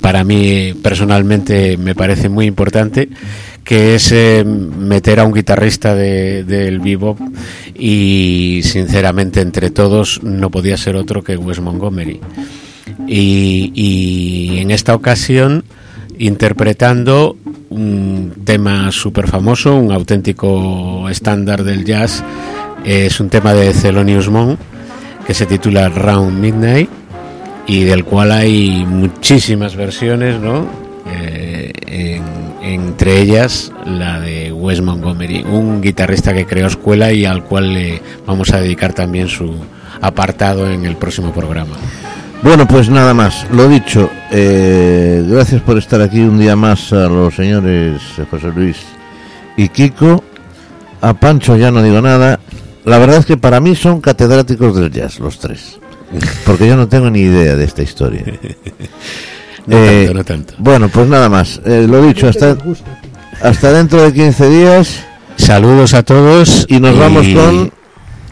para 0.02 0.24
mí 0.24 0.74
personalmente 0.82 1.78
me 1.78 1.96
parece 1.96 2.28
muy 2.28 2.46
importante 2.46 3.10
que 3.66 3.96
es 3.96 4.12
eh, 4.14 4.46
meter 4.46 5.20
a 5.20 5.26
un 5.26 5.34
guitarrista 5.34 5.94
del 5.94 6.46
de, 6.48 6.70
de 6.72 6.78
bebop 6.78 7.20
y 7.74 8.62
sinceramente 8.64 9.42
entre 9.42 9.72
todos 9.72 10.24
no 10.24 10.50
podía 10.50 10.78
ser 10.78 10.96
otro 10.96 11.24
que 11.24 11.36
Wes 11.36 11.60
Montgomery 11.60 12.22
y, 13.08 14.58
en 14.60 14.72
esta 14.72 14.96
ocasión 14.96 15.64
interpretando 16.18 17.38
un 17.70 18.34
tema 18.46 18.92
súper 18.92 19.28
famoso, 19.28 19.76
un 19.76 19.92
auténtico 19.92 21.10
estándar 21.10 21.64
del 21.64 21.84
jazz 21.84 22.24
es 22.86 23.20
un 23.20 23.30
tema 23.30 23.54
de 23.54 23.74
Thelonious 23.74 24.30
Monk 24.30 24.60
que 25.28 25.34
se 25.34 25.46
titula 25.46 25.90
Round 25.90 26.40
Midnight 26.40 26.90
y 27.68 27.84
del 27.84 28.06
cual 28.06 28.32
hay 28.32 28.86
muchísimas 28.86 29.76
versiones, 29.76 30.40
¿no? 30.40 30.68
Eh, 31.12 31.45
entre 32.66 33.22
ellas 33.22 33.72
la 33.86 34.20
de 34.20 34.52
Wes 34.52 34.82
Montgomery, 34.82 35.44
un 35.44 35.82
guitarrista 35.82 36.34
que 36.34 36.48
creó 36.48 36.66
escuela 36.66 37.12
y 37.12 37.26
al 37.26 37.44
cual 37.44 37.74
le 37.74 38.02
vamos 38.26 38.52
a 38.54 38.60
dedicar 38.60 38.94
también 38.94 39.28
su 39.28 39.54
apartado 40.02 40.70
en 40.72 40.84
el 40.86 40.96
próximo 40.96 41.32
programa. 41.32 41.76
Bueno, 42.42 42.68
pues 42.68 42.90
nada 42.90 43.14
más, 43.14 43.46
lo 43.52 43.70
dicho, 43.70 44.10
eh, 44.32 45.24
gracias 45.28 45.62
por 45.62 45.78
estar 45.78 46.02
aquí 46.02 46.20
un 46.22 46.40
día 46.40 46.56
más 46.56 46.92
a 46.92 47.08
los 47.08 47.36
señores 47.36 48.02
José 48.30 48.52
Luis 48.56 48.78
y 49.58 49.70
Kiko. 49.70 50.24
A 51.02 51.14
Pancho 51.14 51.56
ya 51.58 51.70
no 51.70 51.84
digo 51.84 52.02
nada. 52.02 52.40
La 52.84 52.98
verdad 52.98 53.18
es 53.18 53.26
que 53.28 53.38
para 53.38 53.60
mí 53.60 53.76
son 53.76 54.02
catedráticos 54.02 54.76
del 54.76 54.92
jazz, 54.92 55.20
los 55.20 55.40
tres. 55.40 55.80
Porque 56.46 56.68
yo 56.68 56.76
no 56.76 56.88
tengo 56.88 57.10
ni 57.10 57.22
idea 57.22 57.56
de 57.56 57.66
esta 57.66 57.84
historia. 57.84 58.24
Eh, 59.68 60.14
bueno, 60.60 60.90
pues 60.90 61.08
nada 61.08 61.30
más. 61.30 61.62
Eh, 61.66 61.86
lo 61.90 62.02
dicho, 62.02 62.28
hasta, 62.28 62.58
hasta 63.42 63.74
dentro 63.74 64.02
de 64.02 64.14
15 64.14 64.50
días. 64.50 65.06
Saludos 65.38 65.94
a 65.94 66.04
todos. 66.04 66.66
Y 66.70 66.80
nos 66.80 66.98
vamos 66.98 67.26
con. 67.28 67.72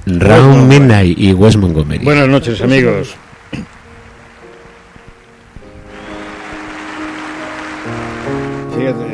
Round 0.05 0.67
Midnight 0.67 1.17
y 1.17 1.33
Wes 1.33 1.55
Montgomery. 1.55 2.03
Buenas 2.03 2.27
noches, 2.27 2.61
amigos. 2.61 3.15
Fíjate. 8.75 9.13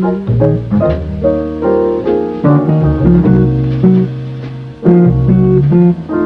Thank 0.00 0.28
you. 6.08 6.17